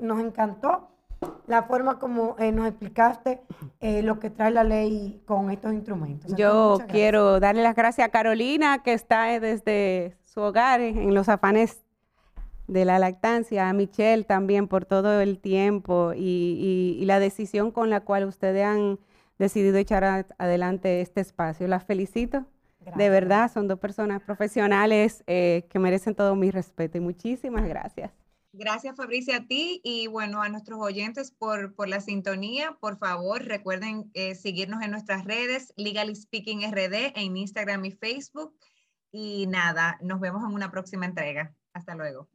[0.00, 0.88] nos encantó
[1.46, 3.42] la forma como eh, nos explicaste
[3.80, 6.34] eh, lo que trae la ley con estos instrumentos.
[6.36, 11.84] Yo quiero darle las gracias a Carolina, que está desde su hogar en los afanes
[12.66, 18.00] de la lactancia, a Michelle también por todo el tiempo y, la decisión con la
[18.00, 18.98] cual ustedes han
[19.38, 21.68] decidido echar adelante este espacio.
[21.68, 22.44] Las felicito.
[22.96, 28.10] De verdad, son dos personas profesionales eh, que merecen todo mi respeto y muchísimas gracias.
[28.56, 32.78] Gracias Fabricia a ti y bueno a nuestros oyentes por, por la sintonía.
[32.80, 38.56] Por favor recuerden eh, seguirnos en nuestras redes Legally Speaking RD en Instagram y Facebook.
[39.10, 41.52] Y nada, nos vemos en una próxima entrega.
[41.72, 42.28] Hasta luego.